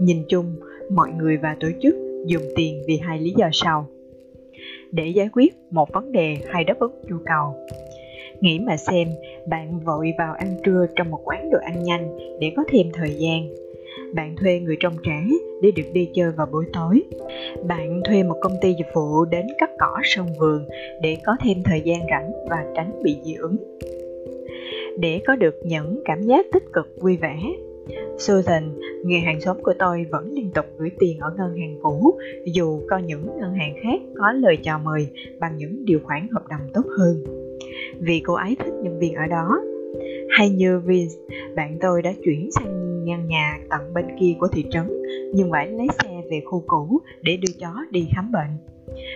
Nhìn 0.00 0.22
chung, 0.28 0.46
mọi 0.90 1.10
người 1.18 1.36
và 1.36 1.56
tổ 1.60 1.68
chức 1.82 1.94
dùng 2.26 2.42
tiền 2.56 2.82
vì 2.88 2.96
hai 2.96 3.18
lý 3.18 3.34
do 3.36 3.48
sau 3.52 3.86
để 4.92 5.06
giải 5.06 5.28
quyết 5.32 5.54
một 5.70 5.92
vấn 5.92 6.12
đề 6.12 6.36
hay 6.48 6.64
đáp 6.64 6.78
ứng 6.78 6.92
nhu 7.08 7.16
cầu. 7.26 7.54
Nghĩ 8.40 8.58
mà 8.58 8.76
xem, 8.76 9.08
bạn 9.46 9.80
vội 9.80 10.12
vào 10.18 10.34
ăn 10.34 10.56
trưa 10.64 10.86
trong 10.96 11.10
một 11.10 11.20
quán 11.24 11.50
đồ 11.50 11.58
ăn 11.62 11.82
nhanh 11.82 12.18
để 12.40 12.52
có 12.56 12.64
thêm 12.68 12.86
thời 12.92 13.10
gian. 13.18 13.48
Bạn 14.14 14.36
thuê 14.36 14.60
người 14.60 14.76
trông 14.80 14.94
trẻ 15.04 15.24
để 15.62 15.70
được 15.76 15.92
đi 15.92 16.08
chơi 16.14 16.30
vào 16.36 16.46
buổi 16.52 16.64
tối. 16.72 17.02
Bạn 17.68 18.00
thuê 18.04 18.22
một 18.22 18.36
công 18.40 18.56
ty 18.60 18.74
dịch 18.78 18.94
vụ 18.94 19.24
đến 19.24 19.46
cắt 19.58 19.70
cỏ 19.78 19.98
sân 20.04 20.26
vườn 20.38 20.64
để 21.02 21.16
có 21.24 21.36
thêm 21.40 21.62
thời 21.64 21.80
gian 21.80 22.00
rảnh 22.10 22.32
và 22.50 22.64
tránh 22.74 23.02
bị 23.02 23.16
dị 23.22 23.34
ứng. 23.34 23.56
Để 24.98 25.20
có 25.26 25.36
được 25.36 25.54
những 25.64 26.02
cảm 26.04 26.22
giác 26.22 26.46
tích 26.52 26.64
cực, 26.72 26.86
vui 27.00 27.16
vẻ 27.16 27.36
Susan, 28.18 28.78
người 29.04 29.20
hàng 29.20 29.40
xóm 29.40 29.56
của 29.62 29.74
tôi 29.78 30.06
vẫn 30.10 30.32
liên 30.32 30.50
tục 30.54 30.66
gửi 30.78 30.90
tiền 30.98 31.18
ở 31.18 31.34
ngân 31.36 31.56
hàng 31.56 31.78
cũ, 31.82 32.18
dù 32.54 32.80
có 32.90 32.98
những 32.98 33.26
ngân 33.40 33.54
hàng 33.54 33.74
khác 33.82 34.00
có 34.16 34.32
lời 34.32 34.58
chào 34.62 34.78
mời 34.78 35.08
bằng 35.40 35.56
những 35.56 35.84
điều 35.84 36.00
khoản 36.04 36.28
hợp 36.32 36.42
đồng 36.50 36.60
tốt 36.74 36.86
hơn. 36.98 37.24
Vì 38.00 38.22
cô 38.24 38.34
ấy 38.34 38.56
thích 38.58 38.74
nhân 38.82 38.98
viên 38.98 39.14
ở 39.14 39.26
đó. 39.26 39.60
Hay 40.30 40.50
như 40.50 40.80
Vince, 40.84 41.14
bạn 41.56 41.78
tôi 41.80 42.02
đã 42.02 42.12
chuyển 42.24 42.50
sang 42.50 42.82
căn 43.06 43.28
nhà 43.28 43.58
tận 43.70 43.94
bên 43.94 44.04
kia 44.20 44.34
của 44.40 44.48
thị 44.48 44.64
trấn, 44.70 45.02
nhưng 45.34 45.50
phải 45.50 45.68
lấy 45.68 45.86
xe 46.02 46.22
về 46.30 46.40
khu 46.44 46.64
cũ 46.66 47.00
để 47.22 47.36
đưa 47.36 47.52
chó 47.60 47.74
đi 47.90 48.08
khám 48.14 48.32
bệnh. 48.32 48.50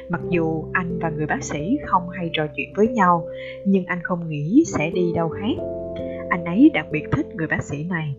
Mặc 0.08 0.20
dù 0.30 0.64
anh 0.72 0.98
và 0.98 1.10
người 1.10 1.26
bác 1.26 1.44
sĩ 1.44 1.78
không 1.86 2.08
hay 2.08 2.30
trò 2.32 2.46
chuyện 2.56 2.68
với 2.76 2.88
nhau, 2.88 3.26
nhưng 3.66 3.84
anh 3.84 3.98
không 4.02 4.28
nghĩ 4.28 4.64
sẽ 4.66 4.90
đi 4.90 5.12
đâu 5.14 5.28
khác. 5.28 5.64
Anh 6.28 6.44
ấy 6.44 6.70
đặc 6.74 6.86
biệt 6.92 7.04
thích 7.12 7.26
người 7.34 7.46
bác 7.46 7.62
sĩ 7.62 7.84
này 7.84 8.16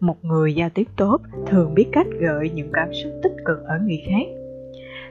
một 0.00 0.24
người 0.24 0.54
giao 0.54 0.70
tiếp 0.70 0.86
tốt, 0.96 1.18
thường 1.46 1.74
biết 1.74 1.86
cách 1.92 2.06
gợi 2.20 2.50
những 2.54 2.70
cảm 2.72 2.88
xúc 2.92 3.12
tích 3.22 3.32
cực 3.44 3.64
ở 3.64 3.78
người 3.86 4.02
khác. 4.06 4.26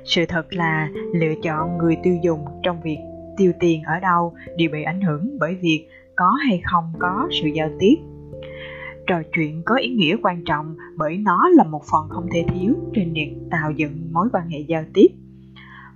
Sự 0.04 0.26
thật 0.26 0.54
là, 0.54 0.90
lựa 1.14 1.34
chọn 1.44 1.78
người 1.78 1.98
tiêu 2.04 2.18
dùng 2.24 2.46
trong 2.64 2.82
việc 2.82 2.98
tiêu 3.38 3.52
tiền 3.60 3.84
ở 3.84 4.00
đâu 4.00 4.34
đều 4.58 4.70
bị 4.72 4.84
ảnh 4.84 5.02
hưởng 5.02 5.38
bởi 5.40 5.56
việc 5.56 5.88
có 6.16 6.30
hay 6.48 6.62
không 6.64 6.94
có 7.00 7.28
sự 7.32 7.48
giao 7.48 7.70
tiếp. 7.80 7.96
Trò 9.08 9.22
chuyện 9.34 9.62
có 9.66 9.76
ý 9.76 9.90
nghĩa 9.90 10.18
quan 10.24 10.44
trọng 10.46 10.76
bởi 10.98 11.18
nó 11.18 11.50
là 11.50 11.64
một 11.64 11.82
phần 11.92 12.10
không 12.10 12.28
thể 12.34 12.46
thiếu 12.54 12.74
trên 12.94 13.14
việc 13.14 13.36
tạo 13.52 13.72
dựng 13.72 14.14
mối 14.14 14.28
quan 14.34 14.50
hệ 14.50 14.60
giao 14.60 14.84
tiếp. 14.94 15.08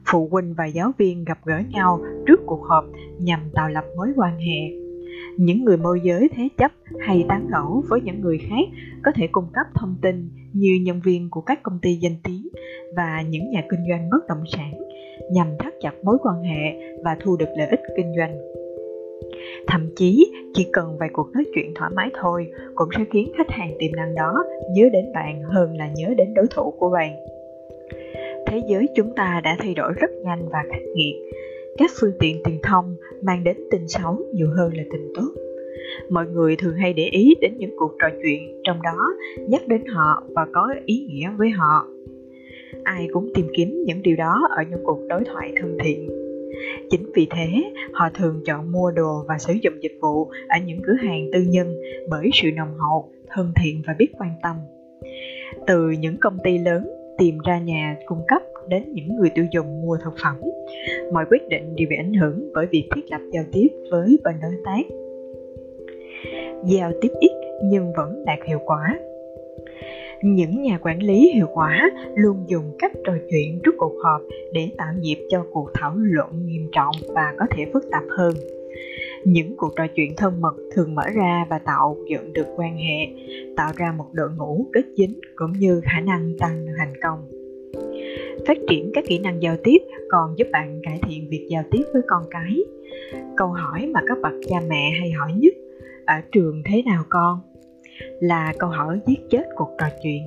Phụ 0.05 0.27
huynh 0.31 0.53
và 0.57 0.65
giáo 0.65 0.91
viên 0.97 1.25
gặp 1.25 1.39
gỡ 1.45 1.61
nhau 1.69 2.01
trước 2.27 2.39
cuộc 2.45 2.63
họp 2.63 2.85
nhằm 3.19 3.39
tạo 3.53 3.69
lập 3.69 3.83
mối 3.97 4.07
quan 4.15 4.37
hệ 4.37 4.88
những 5.39 5.65
người 5.65 5.77
môi 5.77 5.99
giới 6.03 6.29
thế 6.35 6.49
chấp 6.57 6.71
hay 6.99 7.25
tán 7.29 7.47
gẫu 7.51 7.83
với 7.89 8.01
những 8.01 8.21
người 8.21 8.37
khác 8.49 8.65
có 9.03 9.11
thể 9.15 9.27
cung 9.31 9.47
cấp 9.53 9.65
thông 9.75 9.95
tin 10.01 10.29
như 10.53 10.79
nhân 10.81 11.01
viên 11.03 11.29
của 11.29 11.41
các 11.41 11.63
công 11.63 11.79
ty 11.81 11.95
danh 11.95 12.15
tiếng 12.23 12.47
và 12.95 13.23
những 13.29 13.49
nhà 13.49 13.63
kinh 13.69 13.79
doanh 13.89 14.09
bất 14.09 14.27
động 14.29 14.43
sản 14.47 14.71
nhằm 15.31 15.47
thắt 15.59 15.73
chặt 15.81 15.93
mối 16.03 16.17
quan 16.23 16.43
hệ 16.43 16.79
và 17.03 17.17
thu 17.19 17.37
được 17.37 17.49
lợi 17.57 17.67
ích 17.67 17.79
kinh 17.97 18.13
doanh. 18.17 18.37
Thậm 19.67 19.89
chí, 19.95 20.31
chỉ 20.53 20.67
cần 20.73 20.97
vài 20.99 21.09
cuộc 21.13 21.31
nói 21.33 21.43
chuyện 21.55 21.73
thoải 21.75 21.91
mái 21.95 22.09
thôi 22.21 22.47
cũng 22.75 22.89
sẽ 22.97 23.03
khiến 23.11 23.31
khách 23.37 23.51
hàng 23.51 23.71
tiềm 23.79 23.91
năng 23.95 24.15
đó 24.15 24.33
nhớ 24.73 24.89
đến 24.93 25.05
bạn 25.13 25.41
hơn 25.43 25.77
là 25.77 25.89
nhớ 25.95 26.13
đến 26.17 26.33
đối 26.33 26.45
thủ 26.55 26.73
của 26.77 26.89
bạn. 26.89 27.15
Thế 28.47 28.61
giới 28.69 28.87
chúng 28.95 29.15
ta 29.15 29.41
đã 29.43 29.55
thay 29.59 29.73
đổi 29.73 29.93
rất 29.93 30.11
nhanh 30.23 30.49
và 30.51 30.59
khắc 30.69 30.81
nghiệt 30.95 31.15
các 31.79 31.91
phương 31.99 32.11
tiện 32.19 32.41
truyền 32.45 32.57
thông 32.63 32.95
mang 33.21 33.43
đến 33.43 33.57
tin 33.71 33.87
xấu 33.87 34.19
nhiều 34.33 34.47
hơn 34.57 34.73
là 34.77 34.83
tin 34.91 35.01
tốt. 35.15 35.31
Mọi 36.09 36.27
người 36.27 36.55
thường 36.55 36.75
hay 36.75 36.93
để 36.93 37.03
ý 37.03 37.35
đến 37.41 37.57
những 37.57 37.73
cuộc 37.77 37.91
trò 37.99 38.07
chuyện, 38.23 38.61
trong 38.63 38.81
đó 38.81 38.97
nhắc 39.47 39.67
đến 39.67 39.85
họ 39.85 40.23
và 40.35 40.47
có 40.53 40.73
ý 40.85 41.05
nghĩa 41.09 41.29
với 41.37 41.49
họ. 41.49 41.87
Ai 42.83 43.07
cũng 43.13 43.29
tìm 43.35 43.47
kiếm 43.53 43.83
những 43.85 44.01
điều 44.01 44.15
đó 44.15 44.47
ở 44.49 44.63
những 44.69 44.79
cuộc 44.83 44.99
đối 45.09 45.23
thoại 45.23 45.51
thân 45.61 45.77
thiện. 45.83 46.09
Chính 46.89 47.11
vì 47.15 47.27
thế, 47.29 47.71
họ 47.93 48.09
thường 48.13 48.41
chọn 48.45 48.71
mua 48.71 48.91
đồ 48.91 49.23
và 49.27 49.37
sử 49.37 49.53
dụng 49.61 49.73
dịch 49.81 49.97
vụ 50.01 50.29
ở 50.47 50.57
những 50.65 50.79
cửa 50.87 50.95
hàng 50.99 51.29
tư 51.33 51.39
nhân 51.47 51.75
bởi 52.09 52.29
sự 52.33 52.51
nồng 52.55 52.77
hậu, 52.77 53.11
thân 53.29 53.51
thiện 53.61 53.81
và 53.87 53.95
biết 53.99 54.07
quan 54.19 54.31
tâm. 54.43 54.55
Từ 55.67 55.89
những 55.99 56.17
công 56.17 56.37
ty 56.43 56.57
lớn 56.57 56.89
tìm 57.17 57.37
ra 57.45 57.59
nhà 57.59 57.95
cung 58.05 58.21
cấp 58.27 58.41
đến 58.69 58.83
những 58.93 59.15
người 59.15 59.29
tiêu 59.35 59.45
dùng 59.51 59.81
mua 59.81 59.97
thực 60.03 60.13
phẩm. 60.23 60.35
Mọi 61.13 61.25
quyết 61.29 61.47
định 61.49 61.75
đều 61.75 61.87
bị 61.89 61.95
ảnh 61.95 62.13
hưởng 62.13 62.49
bởi 62.53 62.65
việc 62.71 62.89
thiết 62.95 63.11
lập 63.11 63.21
giao 63.31 63.43
tiếp 63.51 63.67
với 63.91 64.19
bên 64.23 64.35
đối 64.41 64.53
tác. 64.65 64.81
Giao 66.65 66.91
tiếp 67.01 67.09
ít 67.19 67.31
nhưng 67.63 67.93
vẫn 67.97 68.25
đạt 68.25 68.39
hiệu 68.47 68.59
quả. 68.65 68.99
Những 70.23 70.61
nhà 70.61 70.79
quản 70.81 71.03
lý 71.03 71.31
hiệu 71.33 71.47
quả 71.53 71.91
luôn 72.15 72.45
dùng 72.47 72.75
cách 72.79 72.91
trò 73.05 73.13
chuyện 73.29 73.59
trước 73.63 73.75
cuộc 73.77 73.93
họp 74.03 74.21
để 74.53 74.69
tạo 74.77 74.93
nhịp 74.99 75.17
cho 75.29 75.45
cuộc 75.53 75.69
thảo 75.73 75.93
luận 75.95 76.45
nghiêm 76.45 76.69
trọng 76.71 76.95
và 77.07 77.33
có 77.39 77.45
thể 77.51 77.65
phức 77.73 77.83
tạp 77.91 78.03
hơn. 78.09 78.33
Những 79.23 79.57
cuộc 79.57 79.73
trò 79.75 79.87
chuyện 79.95 80.13
thân 80.17 80.41
mật 80.41 80.55
thường 80.73 80.95
mở 80.95 81.03
ra 81.15 81.45
và 81.49 81.59
tạo 81.59 81.97
dựng 82.09 82.33
được 82.33 82.47
quan 82.55 82.77
hệ, 82.77 83.07
tạo 83.57 83.71
ra 83.75 83.93
một 83.97 84.05
đội 84.13 84.29
ngũ 84.37 84.65
kết 84.73 84.83
dính 84.97 85.19
cũng 85.35 85.51
như 85.51 85.81
khả 85.83 85.99
năng 85.99 86.33
tăng 86.39 86.65
thành 86.77 86.93
công 87.03 87.38
phát 88.47 88.57
triển 88.69 88.91
các 88.93 89.03
kỹ 89.07 89.19
năng 89.19 89.41
giao 89.41 89.55
tiếp, 89.63 89.77
còn 90.09 90.37
giúp 90.37 90.47
bạn 90.51 90.79
cải 90.83 90.99
thiện 91.07 91.29
việc 91.29 91.47
giao 91.49 91.63
tiếp 91.71 91.83
với 91.93 92.01
con 92.07 92.23
cái. 92.31 92.57
Câu 93.37 93.47
hỏi 93.47 93.85
mà 93.93 94.01
các 94.07 94.17
bậc 94.21 94.33
cha 94.47 94.57
mẹ 94.69 94.91
hay 94.99 95.11
hỏi 95.11 95.31
nhất 95.37 95.53
ở 96.05 96.15
trường 96.31 96.61
thế 96.65 96.81
nào 96.85 97.03
con? 97.09 97.39
Là 98.19 98.53
câu 98.59 98.69
hỏi 98.69 98.99
giết 99.07 99.19
chết 99.29 99.43
cuộc 99.55 99.69
trò 99.77 99.87
chuyện. 100.03 100.23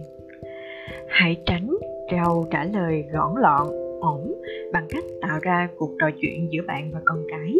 Hãy 1.08 1.36
tránh 1.46 1.70
trâu 2.10 2.46
trả 2.50 2.64
lời 2.64 3.04
gõn 3.12 3.34
lọn 3.40 3.66
ổn 4.00 4.42
bằng 4.72 4.86
cách 4.90 5.04
tạo 5.20 5.38
ra 5.42 5.68
cuộc 5.76 5.90
trò 6.00 6.10
chuyện 6.20 6.48
giữa 6.52 6.62
bạn 6.66 6.90
và 6.92 7.00
con 7.04 7.18
cái. 7.30 7.54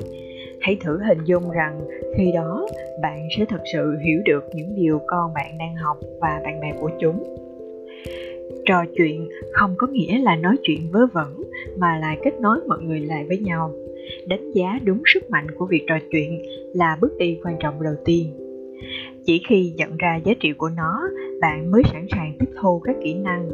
Hãy 0.60 0.76
thử 0.80 0.98
hình 1.08 1.18
dung 1.24 1.50
rằng 1.50 1.80
khi 2.16 2.32
đó 2.34 2.66
bạn 3.02 3.28
sẽ 3.38 3.44
thật 3.48 3.60
sự 3.72 3.96
hiểu 4.04 4.20
được 4.24 4.44
những 4.54 4.74
điều 4.74 5.00
con 5.06 5.34
bạn 5.34 5.58
đang 5.58 5.74
học 5.74 5.96
và 6.20 6.40
bạn 6.44 6.60
bè 6.60 6.72
của 6.80 6.90
chúng 7.00 7.41
trò 8.66 8.84
chuyện, 8.96 9.28
không 9.52 9.74
có 9.78 9.86
nghĩa 9.86 10.18
là 10.18 10.36
nói 10.36 10.56
chuyện 10.62 10.90
vớ 10.92 11.06
vẩn, 11.12 11.42
mà 11.78 11.98
là 11.98 12.16
kết 12.24 12.40
nối 12.40 12.58
mọi 12.68 12.78
người 12.82 13.00
lại 13.00 13.24
với 13.28 13.38
nhau. 13.38 13.72
Đánh 14.26 14.50
giá 14.52 14.78
đúng 14.84 15.02
sức 15.06 15.30
mạnh 15.30 15.46
của 15.50 15.66
việc 15.66 15.84
trò 15.86 15.98
chuyện 16.10 16.42
là 16.74 16.98
bước 17.00 17.12
đi 17.18 17.38
quan 17.44 17.56
trọng 17.60 17.82
đầu 17.82 17.94
tiên. 18.04 18.26
Chỉ 19.24 19.42
khi 19.48 19.72
nhận 19.76 19.96
ra 19.96 20.16
giá 20.24 20.32
trị 20.40 20.52
của 20.52 20.70
nó, 20.76 21.08
bạn 21.40 21.70
mới 21.70 21.82
sẵn 21.92 22.06
sàng 22.10 22.32
tiếp 22.38 22.48
thu 22.60 22.80
các 22.84 22.96
kỹ 23.04 23.14
năng. 23.14 23.48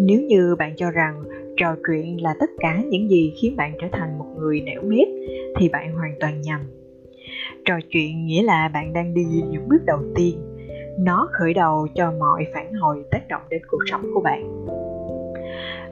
Nếu 0.00 0.20
như 0.20 0.54
bạn 0.58 0.72
cho 0.76 0.90
rằng 0.90 1.22
trò 1.56 1.76
chuyện 1.86 2.22
là 2.22 2.34
tất 2.40 2.50
cả 2.58 2.82
những 2.88 3.10
gì 3.10 3.32
khiến 3.42 3.56
bạn 3.56 3.72
trở 3.80 3.86
thành 3.92 4.18
một 4.18 4.26
người 4.38 4.60
nẻo 4.60 4.82
mép 4.82 5.08
thì 5.58 5.68
bạn 5.68 5.94
hoàn 5.94 6.14
toàn 6.20 6.40
nhầm. 6.40 6.60
Trò 7.64 7.74
chuyện 7.90 8.26
nghĩa 8.26 8.42
là 8.42 8.70
bạn 8.74 8.92
đang 8.92 9.14
đi 9.14 9.22
những 9.50 9.68
bước 9.68 9.80
đầu 9.86 9.98
tiên 10.14 10.36
nó 10.98 11.28
khởi 11.32 11.54
đầu 11.54 11.88
cho 11.94 12.12
mọi 12.18 12.46
phản 12.54 12.72
hồi 12.72 13.04
tác 13.10 13.28
động 13.28 13.42
đến 13.50 13.62
cuộc 13.68 13.82
sống 13.86 14.02
của 14.14 14.20
bạn. 14.20 14.66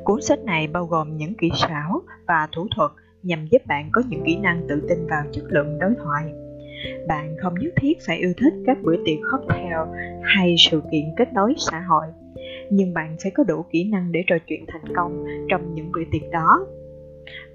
Cuốn 0.04 0.20
sách 0.22 0.44
này 0.44 0.66
bao 0.66 0.86
gồm 0.86 1.16
những 1.16 1.34
kỹ 1.34 1.50
xảo 1.56 2.02
và 2.26 2.48
thủ 2.52 2.66
thuật 2.76 2.90
nhằm 3.22 3.46
giúp 3.50 3.62
bạn 3.66 3.88
có 3.92 4.02
những 4.08 4.22
kỹ 4.26 4.36
năng 4.36 4.66
tự 4.68 4.82
tin 4.88 5.06
vào 5.06 5.24
chất 5.32 5.44
lượng 5.48 5.78
đối 5.78 5.94
thoại. 6.04 6.32
Bạn 7.08 7.36
không 7.42 7.54
nhất 7.54 7.72
thiết 7.76 7.98
phải 8.06 8.18
yêu 8.18 8.32
thích 8.36 8.52
các 8.66 8.78
bữa 8.82 8.96
tiệc 9.04 9.18
cocktail 9.30 9.78
hay 10.22 10.54
sự 10.58 10.82
kiện 10.92 11.04
kết 11.16 11.32
nối 11.32 11.54
xã 11.58 11.80
hội, 11.80 12.06
nhưng 12.70 12.94
bạn 12.94 13.16
phải 13.22 13.32
có 13.34 13.44
đủ 13.44 13.64
kỹ 13.70 13.84
năng 13.84 14.12
để 14.12 14.24
trò 14.26 14.36
chuyện 14.46 14.64
thành 14.68 14.96
công 14.96 15.24
trong 15.48 15.74
những 15.74 15.92
bữa 15.92 16.02
tiệc 16.12 16.30
đó 16.32 16.66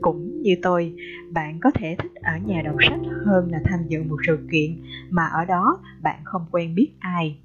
cũng 0.01 0.41
như 0.41 0.55
tôi, 0.61 0.93
bạn 1.31 1.59
có 1.61 1.71
thể 1.71 1.95
thích 1.99 2.11
ở 2.23 2.33
nhà 2.45 2.61
đọc 2.61 2.75
sách 2.89 2.99
hơn 3.25 3.51
là 3.51 3.59
tham 3.65 3.79
dự 3.87 4.03
một 4.03 4.17
sự 4.27 4.39
kiện 4.51 4.83
mà 5.09 5.25
ở 5.25 5.45
đó 5.45 5.79
bạn 6.03 6.19
không 6.23 6.45
quen 6.51 6.75
biết 6.75 6.91
ai. 6.99 7.37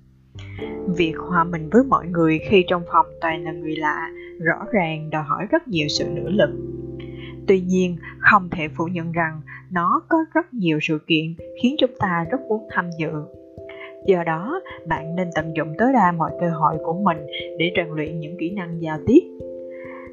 Việc 0.96 1.14
hòa 1.18 1.44
mình 1.44 1.68
với 1.72 1.82
mọi 1.84 2.06
người 2.06 2.38
khi 2.48 2.64
trong 2.68 2.82
phòng 2.92 3.06
toàn 3.20 3.44
là 3.44 3.52
người 3.52 3.76
lạ 3.76 4.10
rõ 4.40 4.64
ràng 4.72 5.10
đòi 5.10 5.22
hỏi 5.22 5.46
rất 5.50 5.68
nhiều 5.68 5.88
sự 5.88 6.04
nỗ 6.08 6.28
lực. 6.28 6.50
Tuy 7.46 7.60
nhiên, 7.60 7.96
không 8.18 8.48
thể 8.50 8.68
phủ 8.68 8.84
nhận 8.84 9.12
rằng 9.12 9.40
nó 9.70 10.02
có 10.08 10.18
rất 10.34 10.54
nhiều 10.54 10.78
sự 10.82 10.98
kiện 11.06 11.34
khiến 11.62 11.76
chúng 11.78 11.90
ta 11.98 12.26
rất 12.30 12.40
muốn 12.48 12.68
tham 12.70 12.84
dự. 12.98 13.10
Do 14.06 14.24
đó, 14.24 14.60
bạn 14.86 15.16
nên 15.16 15.28
tận 15.34 15.56
dụng 15.56 15.74
tối 15.78 15.88
đa 15.92 16.12
mọi 16.12 16.30
cơ 16.40 16.50
hội 16.50 16.74
của 16.84 17.02
mình 17.02 17.18
để 17.58 17.72
rèn 17.76 17.88
luyện 17.88 18.20
những 18.20 18.36
kỹ 18.38 18.50
năng 18.50 18.82
giao 18.82 18.98
tiếp 19.06 19.20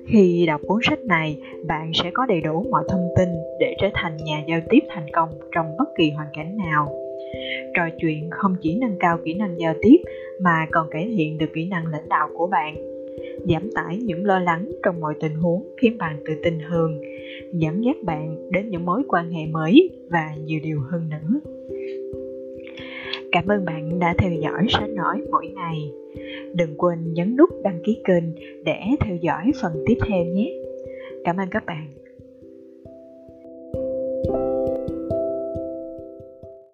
khi 0.07 0.45
đọc 0.47 0.61
cuốn 0.67 0.79
sách 0.83 1.05
này, 1.05 1.37
bạn 1.67 1.91
sẽ 1.93 2.11
có 2.13 2.25
đầy 2.25 2.41
đủ 2.41 2.65
mọi 2.69 2.83
thông 2.89 3.09
tin 3.17 3.29
để 3.59 3.75
trở 3.81 3.87
thành 3.93 4.17
nhà 4.17 4.43
giao 4.47 4.59
tiếp 4.69 4.79
thành 4.89 5.05
công 5.13 5.29
trong 5.51 5.77
bất 5.77 5.89
kỳ 5.97 6.11
hoàn 6.11 6.27
cảnh 6.33 6.57
nào. 6.57 6.93
Trò 7.73 7.83
chuyện 8.01 8.29
không 8.31 8.55
chỉ 8.61 8.75
nâng 8.75 8.95
cao 8.99 9.17
kỹ 9.25 9.33
năng 9.33 9.59
giao 9.59 9.73
tiếp 9.81 9.97
mà 10.41 10.65
còn 10.71 10.89
cải 10.91 11.13
thiện 11.17 11.37
được 11.37 11.49
kỹ 11.53 11.67
năng 11.67 11.87
lãnh 11.87 12.09
đạo 12.09 12.29
của 12.33 12.47
bạn, 12.47 12.75
giảm 13.49 13.69
tải 13.75 13.97
những 13.97 14.25
lo 14.25 14.39
lắng 14.39 14.71
trong 14.83 14.99
mọi 14.99 15.13
tình 15.19 15.35
huống 15.35 15.63
khiến 15.81 15.97
bạn 15.97 16.15
tự 16.25 16.33
tin 16.43 16.59
hơn 16.59 17.01
dẫn 17.53 17.83
dắt 17.85 17.95
bạn 18.03 18.51
đến 18.51 18.69
những 18.69 18.85
mối 18.85 19.03
quan 19.07 19.29
hệ 19.31 19.45
mới 19.45 19.89
và 20.09 20.35
nhiều 20.45 20.59
điều 20.63 20.79
hơn 20.91 21.09
nữa. 21.09 21.39
Cảm 23.37 23.47
ơn 23.47 23.65
bạn 23.65 23.99
đã 23.99 24.15
theo 24.17 24.31
dõi 24.31 24.65
sách 24.69 24.89
nói 24.89 25.21
mỗi 25.31 25.47
ngày. 25.47 25.91
Đừng 26.53 26.77
quên 26.77 27.13
nhấn 27.13 27.35
nút 27.37 27.49
đăng 27.63 27.79
ký 27.83 28.01
kênh 28.03 28.23
để 28.63 28.79
theo 28.99 29.15
dõi 29.15 29.51
phần 29.61 29.83
tiếp 29.85 29.97
theo 30.07 30.25
nhé. 30.25 30.51
Cảm 31.23 31.37
ơn 31.37 31.47
các 31.51 31.65
bạn. 31.65 31.87
thank 34.27 34.39
you 34.39 34.56